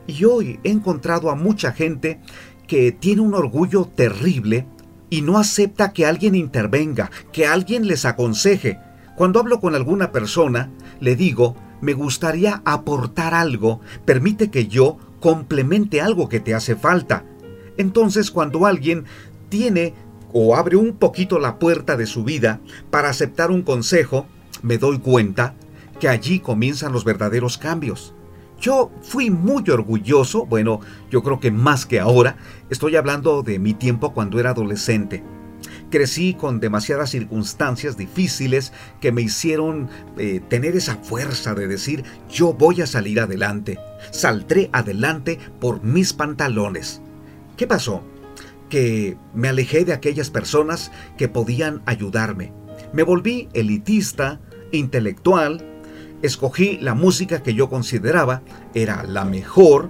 Y 0.07 0.25
hoy 0.25 0.59
he 0.63 0.71
encontrado 0.71 1.29
a 1.29 1.35
mucha 1.35 1.71
gente 1.71 2.19
que 2.67 2.91
tiene 2.91 3.21
un 3.21 3.33
orgullo 3.33 3.85
terrible 3.85 4.65
y 5.09 5.21
no 5.21 5.37
acepta 5.37 5.91
que 5.91 6.05
alguien 6.05 6.35
intervenga, 6.35 7.11
que 7.33 7.45
alguien 7.45 7.85
les 7.85 8.05
aconseje. 8.05 8.79
Cuando 9.17 9.39
hablo 9.39 9.59
con 9.59 9.75
alguna 9.75 10.11
persona, 10.11 10.71
le 11.01 11.17
digo, 11.17 11.57
me 11.81 11.93
gustaría 11.93 12.61
aportar 12.63 13.33
algo, 13.33 13.81
permite 14.05 14.49
que 14.49 14.67
yo 14.67 14.97
complemente 15.19 15.99
algo 15.99 16.29
que 16.29 16.39
te 16.39 16.55
hace 16.55 16.77
falta. 16.77 17.25
Entonces 17.77 18.31
cuando 18.31 18.65
alguien 18.65 19.03
tiene 19.49 19.93
o 20.31 20.55
abre 20.55 20.77
un 20.77 20.93
poquito 20.93 21.39
la 21.39 21.59
puerta 21.59 21.97
de 21.97 22.05
su 22.05 22.23
vida 22.23 22.61
para 22.89 23.09
aceptar 23.09 23.51
un 23.51 23.63
consejo, 23.63 24.27
me 24.61 24.77
doy 24.77 24.99
cuenta 24.99 25.55
que 25.99 26.07
allí 26.07 26.39
comienzan 26.39 26.93
los 26.93 27.03
verdaderos 27.03 27.57
cambios. 27.57 28.13
Yo 28.59 28.91
fui 29.01 29.31
muy 29.31 29.63
orgulloso, 29.69 30.45
bueno, 30.45 30.81
yo 31.09 31.23
creo 31.23 31.39
que 31.39 31.51
más 31.51 31.85
que 31.87 31.99
ahora, 31.99 32.37
estoy 32.69 32.95
hablando 32.95 33.41
de 33.41 33.57
mi 33.57 33.73
tiempo 33.73 34.13
cuando 34.13 34.39
era 34.39 34.51
adolescente. 34.51 35.23
Crecí 35.91 36.33
con 36.33 36.59
demasiadas 36.59 37.11
circunstancias 37.11 37.97
difíciles 37.97 38.73
que 38.99 39.11
me 39.11 39.21
hicieron 39.21 39.89
eh, 40.17 40.41
tener 40.49 40.75
esa 40.75 40.95
fuerza 40.95 41.53
de 41.53 41.67
decir 41.67 42.03
yo 42.29 42.53
voy 42.53 42.81
a 42.81 42.87
salir 42.87 43.19
adelante. 43.19 43.77
Saldré 44.09 44.71
adelante 44.73 45.37
por 45.59 45.83
mis 45.83 46.13
pantalones. 46.13 47.01
¿Qué 47.57 47.67
pasó? 47.67 48.03
que 48.71 49.17
me 49.35 49.49
alejé 49.49 49.83
de 49.85 49.93
aquellas 49.93 50.31
personas 50.31 50.91
que 51.17 51.27
podían 51.27 51.83
ayudarme. 51.85 52.53
Me 52.93 53.03
volví 53.03 53.49
elitista, 53.53 54.39
intelectual, 54.71 55.63
escogí 56.21 56.77
la 56.79 56.95
música 56.95 57.43
que 57.43 57.53
yo 57.53 57.69
consideraba 57.69 58.41
era 58.73 59.03
la 59.03 59.25
mejor, 59.25 59.89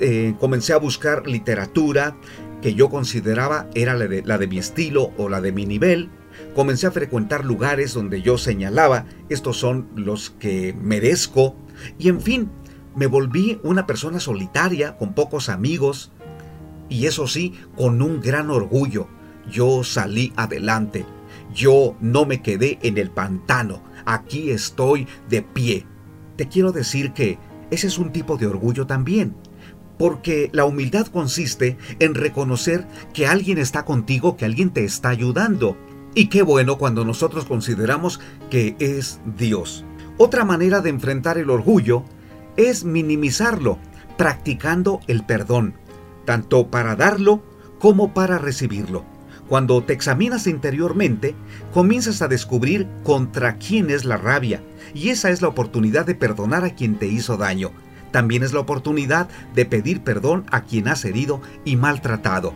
eh, 0.00 0.34
comencé 0.38 0.74
a 0.74 0.76
buscar 0.76 1.26
literatura 1.26 2.16
que 2.62 2.74
yo 2.74 2.90
consideraba 2.90 3.68
era 3.74 3.94
la 3.94 4.06
de, 4.38 4.46
mi 4.46 4.58
estilo 4.58 5.12
o 5.16 5.28
la 5.28 5.40
de 5.40 5.52
mi 5.52 5.66
nivel, 5.66 6.10
comencé 6.54 6.86
a 6.86 6.90
frecuentar 6.92 7.44
lugares 7.44 7.94
donde 7.94 8.22
yo 8.22 8.38
señalaba, 8.38 9.06
estos 9.28 9.56
son 9.56 9.88
los 9.94 10.30
que 10.30 10.74
merezco, 10.74 11.56
y 11.98 12.08
en 12.08 12.20
fin, 12.20 12.50
me 12.94 13.06
volví 13.06 13.58
una 13.62 13.86
persona 13.86 14.20
solitaria, 14.20 14.96
con 14.96 15.14
pocos 15.14 15.48
amigos, 15.48 16.12
y 16.88 17.06
eso 17.06 17.26
sí, 17.26 17.54
con 17.76 18.02
un 18.02 18.20
gran 18.20 18.50
orgullo. 18.50 19.06
Yo 19.50 19.84
salí 19.84 20.32
adelante. 20.36 21.06
Yo 21.54 21.96
no 22.00 22.26
me 22.26 22.42
quedé 22.42 22.78
en 22.82 22.98
el 22.98 23.10
pantano. 23.10 23.82
Aquí 24.04 24.50
estoy 24.50 25.06
de 25.28 25.42
pie. 25.42 25.86
Te 26.36 26.48
quiero 26.48 26.72
decir 26.72 27.12
que 27.12 27.38
ese 27.70 27.86
es 27.86 27.98
un 27.98 28.10
tipo 28.10 28.36
de 28.36 28.46
orgullo 28.46 28.86
también. 28.86 29.34
Porque 30.00 30.48
la 30.52 30.64
humildad 30.64 31.06
consiste 31.06 31.76
en 31.98 32.14
reconocer 32.14 32.88
que 33.12 33.26
alguien 33.26 33.58
está 33.58 33.84
contigo, 33.84 34.36
que 34.36 34.46
alguien 34.46 34.70
te 34.70 34.84
está 34.84 35.10
ayudando. 35.10 35.76
Y 36.14 36.26
qué 36.26 36.42
bueno 36.42 36.78
cuando 36.78 37.04
nosotros 37.04 37.44
consideramos 37.44 38.18
que 38.50 38.74
es 38.80 39.20
Dios. 39.36 39.84
Otra 40.16 40.44
manera 40.44 40.80
de 40.80 40.90
enfrentar 40.90 41.38
el 41.38 41.50
orgullo 41.50 42.02
es 42.56 42.84
minimizarlo, 42.84 43.78
practicando 44.16 45.00
el 45.06 45.24
perdón 45.24 45.74
tanto 46.30 46.68
para 46.68 46.94
darlo 46.94 47.42
como 47.80 48.14
para 48.14 48.38
recibirlo. 48.38 49.04
Cuando 49.48 49.82
te 49.82 49.92
examinas 49.92 50.46
interiormente, 50.46 51.34
comienzas 51.72 52.22
a 52.22 52.28
descubrir 52.28 52.86
contra 53.02 53.56
quién 53.56 53.90
es 53.90 54.04
la 54.04 54.16
rabia, 54.16 54.62
y 54.94 55.08
esa 55.08 55.30
es 55.30 55.42
la 55.42 55.48
oportunidad 55.48 56.06
de 56.06 56.14
perdonar 56.14 56.64
a 56.64 56.76
quien 56.76 57.00
te 57.00 57.08
hizo 57.08 57.36
daño. 57.36 57.72
También 58.10 58.42
es 58.42 58.52
la 58.52 58.60
oportunidad 58.60 59.28
de 59.54 59.66
pedir 59.66 60.02
perdón 60.02 60.46
a 60.50 60.62
quien 60.62 60.88
has 60.88 61.04
herido 61.04 61.40
y 61.64 61.76
maltratado. 61.76 62.52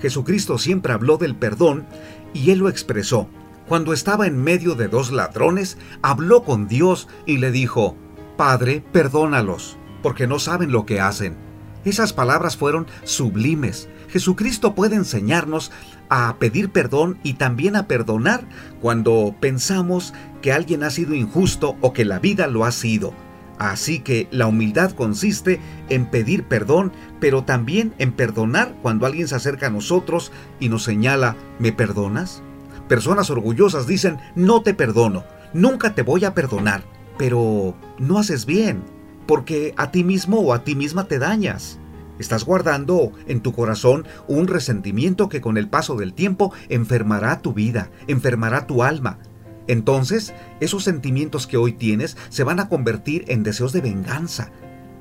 Jesucristo 0.00 0.58
siempre 0.58 0.92
habló 0.92 1.16
del 1.16 1.34
perdón 1.34 1.86
y 2.32 2.50
él 2.50 2.58
lo 2.58 2.68
expresó. 2.68 3.28
Cuando 3.68 3.92
estaba 3.92 4.26
en 4.26 4.42
medio 4.42 4.74
de 4.74 4.88
dos 4.88 5.10
ladrones, 5.10 5.78
habló 6.02 6.42
con 6.42 6.68
Dios 6.68 7.08
y 7.24 7.38
le 7.38 7.50
dijo, 7.50 7.96
Padre, 8.36 8.84
perdónalos, 8.92 9.78
porque 10.02 10.26
no 10.26 10.38
saben 10.38 10.72
lo 10.72 10.84
que 10.84 11.00
hacen. 11.00 11.36
Esas 11.84 12.12
palabras 12.12 12.56
fueron 12.56 12.86
sublimes. 13.04 13.88
Jesucristo 14.08 14.74
puede 14.74 14.96
enseñarnos 14.96 15.70
a 16.08 16.36
pedir 16.38 16.70
perdón 16.70 17.18
y 17.22 17.34
también 17.34 17.76
a 17.76 17.86
perdonar 17.86 18.46
cuando 18.80 19.34
pensamos 19.40 20.14
que 20.42 20.52
alguien 20.52 20.82
ha 20.82 20.90
sido 20.90 21.14
injusto 21.14 21.76
o 21.80 21.92
que 21.92 22.04
la 22.04 22.18
vida 22.18 22.46
lo 22.46 22.64
ha 22.64 22.72
sido. 22.72 23.14
Así 23.58 24.00
que 24.00 24.28
la 24.30 24.46
humildad 24.46 24.92
consiste 24.92 25.60
en 25.88 26.06
pedir 26.06 26.44
perdón, 26.44 26.92
pero 27.20 27.44
también 27.44 27.94
en 27.98 28.12
perdonar 28.12 28.74
cuando 28.82 29.06
alguien 29.06 29.28
se 29.28 29.36
acerca 29.36 29.68
a 29.68 29.70
nosotros 29.70 30.32
y 30.58 30.68
nos 30.68 30.82
señala, 30.82 31.36
¿me 31.58 31.72
perdonas? 31.72 32.42
Personas 32.88 33.30
orgullosas 33.30 33.86
dicen, 33.86 34.18
no 34.34 34.62
te 34.62 34.74
perdono, 34.74 35.24
nunca 35.52 35.94
te 35.94 36.02
voy 36.02 36.24
a 36.24 36.34
perdonar, 36.34 36.82
pero 37.16 37.74
no 37.98 38.18
haces 38.18 38.44
bien 38.44 38.82
porque 39.26 39.74
a 39.76 39.90
ti 39.90 40.04
mismo 40.04 40.40
o 40.40 40.52
a 40.52 40.64
ti 40.64 40.74
misma 40.74 41.04
te 41.04 41.18
dañas. 41.18 41.78
Estás 42.18 42.44
guardando 42.44 43.12
en 43.26 43.40
tu 43.40 43.52
corazón 43.52 44.06
un 44.28 44.46
resentimiento 44.46 45.28
que 45.28 45.40
con 45.40 45.56
el 45.56 45.68
paso 45.68 45.96
del 45.96 46.14
tiempo 46.14 46.52
enfermará 46.68 47.40
tu 47.40 47.52
vida, 47.52 47.90
enfermará 48.06 48.66
tu 48.66 48.82
alma. 48.84 49.18
Entonces, 49.66 50.34
esos 50.60 50.84
sentimientos 50.84 51.46
que 51.46 51.56
hoy 51.56 51.72
tienes 51.72 52.16
se 52.28 52.44
van 52.44 52.60
a 52.60 52.68
convertir 52.68 53.24
en 53.28 53.42
deseos 53.42 53.72
de 53.72 53.80
venganza. 53.80 54.50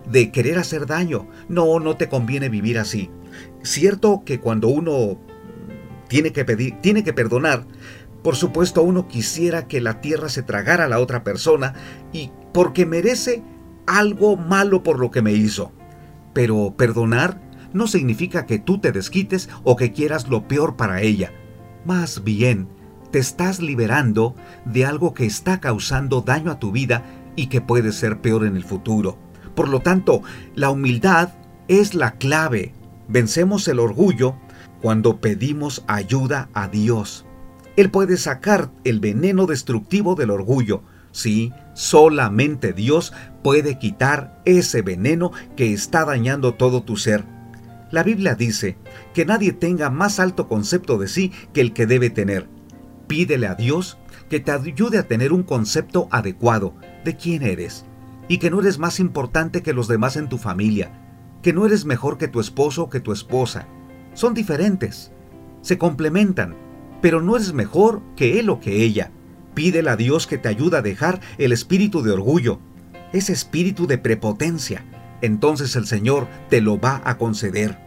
de 0.10 0.32
querer 0.32 0.58
hacer 0.58 0.86
daño. 0.86 1.30
No, 1.48 1.80
no 1.80 1.96
te 1.96 2.10
conviene 2.10 2.50
vivir 2.50 2.78
así. 2.78 3.10
Cierto 3.62 4.24
que 4.26 4.42
cuando 4.42 4.68
uno 4.68 5.18
tiene 6.10 6.34
que 6.34 6.44
pedir, 6.44 6.76
tiene 6.82 7.06
que 7.06 7.14
perdonar, 7.14 7.66
por 8.22 8.36
supuesto 8.36 8.84
uno 8.84 9.08
quisiera 9.08 9.68
que 9.68 9.82
la 9.82 10.02
tierra 10.02 10.30
se 10.30 10.44
tragara 10.44 10.86
a 10.86 10.88
la 10.90 11.00
otra 11.00 11.24
persona 11.24 11.74
y 12.12 12.32
porque 12.54 12.86
merece 12.86 13.44
algo 13.86 14.38
malo 14.38 14.84
por 14.84 15.00
lo 15.00 15.10
que 15.10 15.22
me 15.22 15.34
hizo. 15.34 15.72
Pero 16.34 16.76
perdonar 16.78 17.42
no 17.74 17.88
significa 17.88 18.46
que 18.46 18.60
tú 18.60 18.80
te 18.80 18.92
desquites 18.92 19.50
o 19.64 19.76
que 19.76 19.92
quieras 19.92 20.28
lo 20.28 20.48
peor 20.48 20.76
para 20.76 21.02
ella. 21.02 21.32
Más 21.86 22.24
bien, 22.24 22.68
te 23.14 23.20
estás 23.20 23.62
liberando 23.62 24.36
de 24.66 24.88
algo 24.88 25.14
que 25.14 25.28
está 25.28 25.60
causando 25.60 26.22
daño 26.22 26.50
a 26.50 26.58
tu 26.58 26.72
vida 26.72 27.04
y 27.36 27.46
que 27.46 27.62
puede 27.62 27.92
ser 27.92 28.22
peor 28.22 28.44
en 28.44 28.56
el 28.56 28.64
futuro. 28.64 29.20
Por 29.54 29.70
lo 29.70 29.82
tanto, 29.82 30.24
la 30.56 30.72
humildad 30.72 31.30
es 31.68 31.94
la 31.94 32.14
clave. 32.14 32.74
Vencemos 33.08 33.68
el 33.68 33.78
orgullo 33.78 34.36
cuando 34.82 35.22
pedimos 35.22 35.84
ayuda 35.86 36.50
a 36.56 36.68
Dios. 36.68 37.24
Él 37.78 37.92
puede 37.92 38.18
sacar 38.18 38.72
el 38.84 39.00
veneno 39.00 39.46
destructivo 39.46 40.16
del 40.16 40.32
orgullo. 40.32 40.82
Sí, 41.12 41.54
solamente 41.76 42.74
Dios 42.74 43.14
puede 43.44 43.78
quitar 43.78 44.42
ese 44.46 44.82
veneno 44.82 45.32
que 45.56 45.72
está 45.72 46.04
dañando 46.04 46.56
todo 46.56 46.82
tu 46.82 46.98
ser. 46.98 47.24
La 47.92 48.02
Biblia 48.02 48.34
dice 48.34 48.76
que 49.14 49.24
nadie 49.24 49.54
tenga 49.54 49.92
más 49.92 50.20
alto 50.20 50.48
concepto 50.48 50.98
de 50.98 51.08
sí 51.08 51.32
que 51.54 51.62
el 51.62 51.74
que 51.74 51.86
debe 51.86 52.10
tener. 52.10 52.48
Pídele 53.08 53.48
a 53.48 53.56
Dios 53.56 53.98
que 54.30 54.40
te 54.40 54.52
ayude 54.52 54.98
a 54.98 55.08
tener 55.08 55.34
un 55.34 55.44
concepto 55.44 56.08
adecuado 56.12 56.76
de 57.04 57.16
quién 57.16 57.44
eres 57.44 57.86
y 58.28 58.38
que 58.38 58.50
no 58.50 58.62
eres 58.62 58.80
más 58.80 59.00
importante 59.00 59.62
que 59.62 59.74
los 59.74 59.88
demás 59.88 60.16
en 60.16 60.30
tu 60.30 60.38
familia, 60.38 60.92
que 61.42 61.54
no 61.54 61.66
eres 61.66 61.86
mejor 61.86 62.18
que 62.18 62.28
tu 62.28 62.40
esposo 62.40 62.84
o 62.84 62.90
que 62.90 63.02
tu 63.02 63.12
esposa. 63.12 63.68
Son 64.14 64.34
diferentes, 64.34 65.12
se 65.62 65.78
complementan, 65.78 66.56
pero 67.02 67.22
no 67.22 67.36
eres 67.36 67.54
mejor 67.54 68.02
que 68.16 68.40
él 68.40 68.50
o 68.50 68.60
que 68.60 68.84
ella. 68.84 69.12
Pídele 69.54 69.90
a 69.90 69.98
Dios 69.98 70.26
que 70.26 70.38
te 70.38 70.48
ayude 70.48 70.78
a 70.78 70.82
dejar 70.82 71.20
el 71.38 71.52
espíritu 71.52 72.02
de 72.02 72.12
orgullo, 72.12 72.60
ese 73.12 73.34
espíritu 73.34 73.88
de 73.88 73.98
prepotencia. 73.98 74.86
Entonces 75.22 75.76
el 75.76 75.86
Señor 75.86 76.28
te 76.50 76.62
lo 76.62 76.80
va 76.80 77.02
a 77.06 77.18
conceder. 77.18 77.83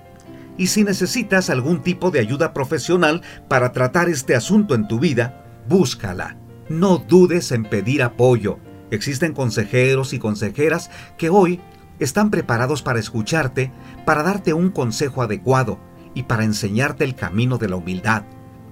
Y 0.58 0.68
si 0.68 0.84
necesitas 0.84 1.50
algún 1.50 1.82
tipo 1.82 2.10
de 2.10 2.20
ayuda 2.20 2.54
profesional 2.54 3.22
para 3.48 3.72
tratar 3.72 4.08
este 4.08 4.34
asunto 4.34 4.74
en 4.74 4.88
tu 4.88 4.98
vida, 4.98 5.44
búscala. 5.68 6.36
No 6.68 6.98
dudes 6.98 7.52
en 7.52 7.64
pedir 7.64 8.02
apoyo. 8.02 8.58
Existen 8.90 9.32
consejeros 9.32 10.12
y 10.12 10.18
consejeras 10.18 10.90
que 11.18 11.28
hoy 11.28 11.60
están 11.98 12.30
preparados 12.30 12.82
para 12.82 12.98
escucharte, 12.98 13.72
para 14.04 14.22
darte 14.22 14.52
un 14.52 14.70
consejo 14.70 15.22
adecuado 15.22 15.78
y 16.14 16.24
para 16.24 16.44
enseñarte 16.44 17.04
el 17.04 17.14
camino 17.14 17.58
de 17.58 17.68
la 17.68 17.76
humildad. 17.76 18.24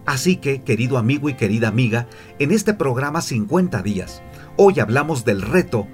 Así 0.06 0.36
que, 0.36 0.62
querido 0.62 0.98
amigo 0.98 1.28
y 1.28 1.34
querida 1.34 1.68
amiga, 1.68 2.06
en 2.38 2.52
este 2.52 2.74
programa 2.74 3.22
50 3.22 3.82
días, 3.82 4.22
hoy 4.56 4.80
hablamos 4.80 5.24
del 5.24 5.40
reto, 5.40 5.86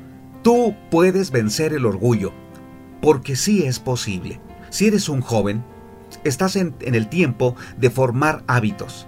tú 0.42 0.74
puedes 0.90 1.30
vencer 1.30 1.72
el 1.72 1.86
orgullo, 1.86 2.32
porque 3.00 3.36
sí 3.36 3.62
es 3.62 3.78
posible. 3.78 4.40
Si 4.70 4.86
eres 4.86 5.08
un 5.08 5.20
joven, 5.20 5.64
estás 6.24 6.56
en, 6.56 6.74
el 6.80 7.08
tiempo 7.08 7.56
de 7.76 7.90
formar 7.90 8.44
hábitos. 8.46 9.06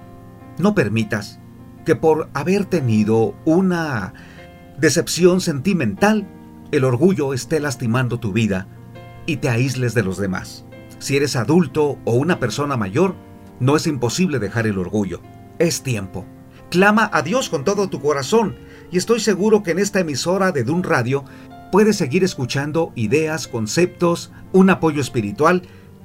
No 0.58 0.74
permitas 0.74 1.40
que 1.84 1.96
por 1.96 2.28
haber 2.34 2.64
tenido 2.64 3.34
una 3.44 4.14
decepción 4.78 5.40
sentimental, 5.40 6.28
el 6.70 6.84
orgullo 6.84 7.34
esté 7.34 7.60
lastimando 7.60 8.18
tu 8.18 8.32
vida 8.32 8.66
y 9.26 9.36
te 9.36 9.48
aísles 9.48 9.94
de 9.94 10.02
los 10.02 10.18
demás. 10.18 10.64
Si 10.98 11.16
eres 11.16 11.36
adulto 11.36 11.98
o 12.04 12.14
una 12.14 12.38
persona 12.38 12.76
mayor, 12.76 13.14
no 13.60 13.76
es 13.76 13.86
imposible 13.86 14.38
dejar 14.38 14.66
el 14.66 14.78
orgullo. 14.78 15.20
Es 15.58 15.82
tiempo. 15.82 16.24
Clama 16.70 17.10
a 17.12 17.22
Dios 17.22 17.48
con 17.48 17.64
todo 17.64 17.88
tu 17.88 18.00
corazón 18.00 18.56
y 18.90 18.98
estoy 18.98 19.20
seguro 19.20 19.62
que 19.62 19.72
en 19.72 19.78
esta 19.78 20.00
emisora 20.00 20.52
de 20.52 20.64
Dun 20.64 20.82
Radio 20.82 21.24
puedes 21.70 21.96
seguir 21.96 22.24
escuchando 22.24 22.92
ideas, 22.94 23.48
conceptos, 23.48 24.32
un 24.52 24.70
apoyo 24.70 25.00
espiritual 25.00 25.62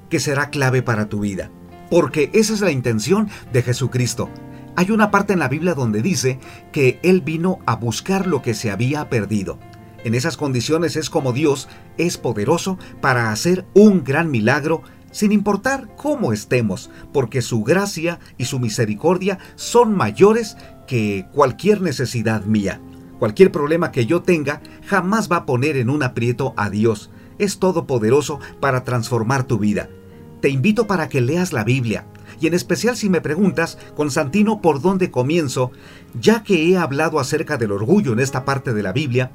que 0.10 0.20
será 0.20 0.50
clave 0.50 0.82
para 0.82 1.10
tu 1.10 1.20
vida. 1.20 1.52
Porque 1.90 2.30
esa 2.34 2.54
es 2.54 2.62
la 2.62 2.72
intención 2.72 3.30
de 3.54 3.62
Jesucristo, 3.62 4.30
hay 4.80 4.92
una 4.92 5.10
parte 5.10 5.34
en 5.34 5.40
la 5.40 5.48
Biblia 5.48 5.74
donde 5.74 6.04
dice 6.04 6.40
que 6.72 7.00
Él 7.02 7.22
vino 7.22 7.58
a 7.66 7.76
buscar 7.78 8.28
lo 8.28 8.44
que 8.44 8.54
se 8.54 8.70
había 8.70 9.10
perdido. 9.10 9.58
En 10.04 10.14
esas 10.14 10.38
condiciones 10.38 10.96
es 10.96 11.10
como 11.10 11.34
Dios 11.34 11.68
es 11.98 12.20
poderoso 12.20 12.78
para 13.02 13.32
hacer 13.32 13.66
un 13.74 14.04
gran 14.04 14.30
milagro 14.30 14.84
sin 15.10 15.32
importar 15.32 15.90
cómo 15.96 16.32
estemos, 16.32 16.92
porque 17.12 17.42
su 17.42 17.64
gracia 17.64 18.20
y 18.38 18.46
su 18.46 18.60
misericordia 18.60 19.40
son 19.56 19.96
mayores 19.96 20.58
que 20.86 21.26
cualquier 21.34 21.82
necesidad 21.82 22.46
mía. 22.46 22.80
Cualquier 23.18 23.52
problema 23.52 23.92
que 23.92 24.06
yo 24.06 24.22
tenga 24.22 24.62
jamás 24.86 25.28
va 25.28 25.38
a 25.38 25.46
poner 25.48 25.76
en 25.76 25.90
un 25.90 26.04
aprieto 26.04 26.54
a 26.56 26.70
Dios. 26.70 27.10
Es 27.40 27.60
todopoderoso 27.60 28.40
para 28.60 28.84
transformar 28.84 29.44
tu 29.44 29.60
vida. 29.60 29.90
Te 30.42 30.50
invito 30.50 30.88
para 30.88 31.10
que 31.10 31.22
leas 31.22 31.54
la 31.54 31.64
Biblia, 31.64 32.06
y 32.40 32.48
en 32.48 32.54
especial 32.54 32.96
si 32.96 33.10
me 33.10 33.22
preguntas, 33.22 33.78
Constantino, 33.96 34.62
¿por 34.62 34.82
dónde 34.82 35.10
comienzo? 35.10 35.72
Ya 36.20 36.44
que 36.44 36.70
he 36.70 36.78
hablado 36.78 37.20
acerca 37.20 37.58
del 37.58 37.72
orgullo 37.72 38.14
en 38.14 38.20
esta 38.20 38.46
parte 38.46 38.74
de 38.74 38.84
la 38.84 38.94
Biblia, 38.94 39.32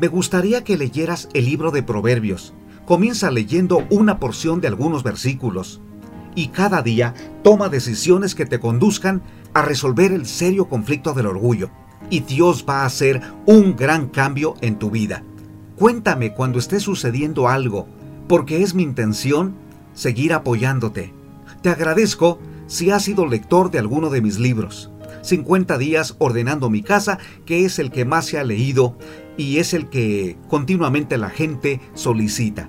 me 0.00 0.08
gustaría 0.08 0.62
que 0.62 0.76
leyeras 0.76 1.28
el 1.34 1.46
libro 1.46 1.70
de 1.70 1.82
Proverbios. 1.82 2.54
Comienza 2.86 3.30
leyendo 3.30 3.86
una 3.90 4.18
porción 4.20 4.60
de 4.60 4.68
algunos 4.68 5.02
versículos 5.02 5.80
y 6.34 6.48
cada 6.48 6.82
día 6.82 7.14
toma 7.42 7.68
decisiones 7.68 8.36
que 8.36 8.46
te 8.46 8.60
conduzcan 8.60 9.22
a 9.54 9.62
resolver 9.62 10.12
el 10.12 10.24
serio 10.24 10.68
conflicto 10.68 11.12
del 11.12 11.26
orgullo. 11.26 11.70
Y 12.10 12.20
Dios 12.20 12.64
va 12.66 12.82
a 12.82 12.86
hacer 12.86 13.20
un 13.44 13.74
gran 13.74 14.08
cambio 14.08 14.54
en 14.60 14.78
tu 14.78 14.90
vida. 14.90 15.24
Cuéntame 15.78 16.34
cuando 16.34 16.58
esté 16.58 16.80
sucediendo 16.80 17.46
algo, 17.46 17.86
porque 18.26 18.62
es 18.62 18.74
mi 18.74 18.82
intención 18.82 19.54
seguir 19.94 20.32
apoyándote. 20.32 21.14
Te 21.62 21.70
agradezco 21.70 22.40
si 22.66 22.90
has 22.90 23.04
sido 23.04 23.26
lector 23.26 23.70
de 23.70 23.78
alguno 23.78 24.10
de 24.10 24.20
mis 24.20 24.40
libros. 24.40 24.90
50 25.22 25.78
días 25.78 26.16
ordenando 26.18 26.68
mi 26.68 26.82
casa, 26.82 27.20
que 27.46 27.64
es 27.64 27.78
el 27.78 27.92
que 27.92 28.04
más 28.04 28.26
se 28.26 28.40
ha 28.40 28.44
leído 28.44 28.98
y 29.36 29.58
es 29.58 29.72
el 29.72 29.88
que 29.88 30.36
continuamente 30.48 31.16
la 31.16 31.30
gente 31.30 31.80
solicita. 31.94 32.68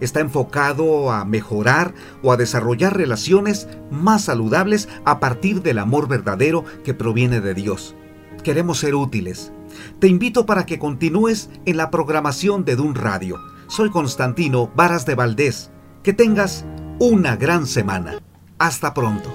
Está 0.00 0.18
enfocado 0.18 1.12
a 1.12 1.24
mejorar 1.24 1.94
o 2.24 2.32
a 2.32 2.36
desarrollar 2.36 2.96
relaciones 2.96 3.68
más 3.92 4.24
saludables 4.24 4.88
a 5.04 5.20
partir 5.20 5.62
del 5.62 5.78
amor 5.78 6.08
verdadero 6.08 6.64
que 6.84 6.92
proviene 6.92 7.40
de 7.40 7.54
Dios. 7.54 7.94
Queremos 8.42 8.78
ser 8.78 8.96
útiles. 8.96 9.52
Te 9.98 10.08
invito 10.08 10.46
para 10.46 10.66
que 10.66 10.78
continúes 10.78 11.50
en 11.66 11.76
la 11.76 11.90
programación 11.90 12.64
de 12.64 12.76
Dun 12.76 12.94
Radio. 12.94 13.38
Soy 13.68 13.90
Constantino 13.90 14.70
Varas 14.74 15.06
de 15.06 15.14
Valdés. 15.14 15.70
Que 16.02 16.12
tengas 16.12 16.64
una 16.98 17.36
gran 17.36 17.66
semana. 17.66 18.20
Hasta 18.58 18.94
pronto. 18.94 19.32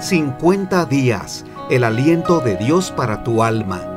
50 0.00 0.86
días, 0.86 1.44
el 1.68 1.84
aliento 1.84 2.40
de 2.40 2.56
Dios 2.56 2.90
para 2.90 3.22
tu 3.22 3.42
alma. 3.42 3.89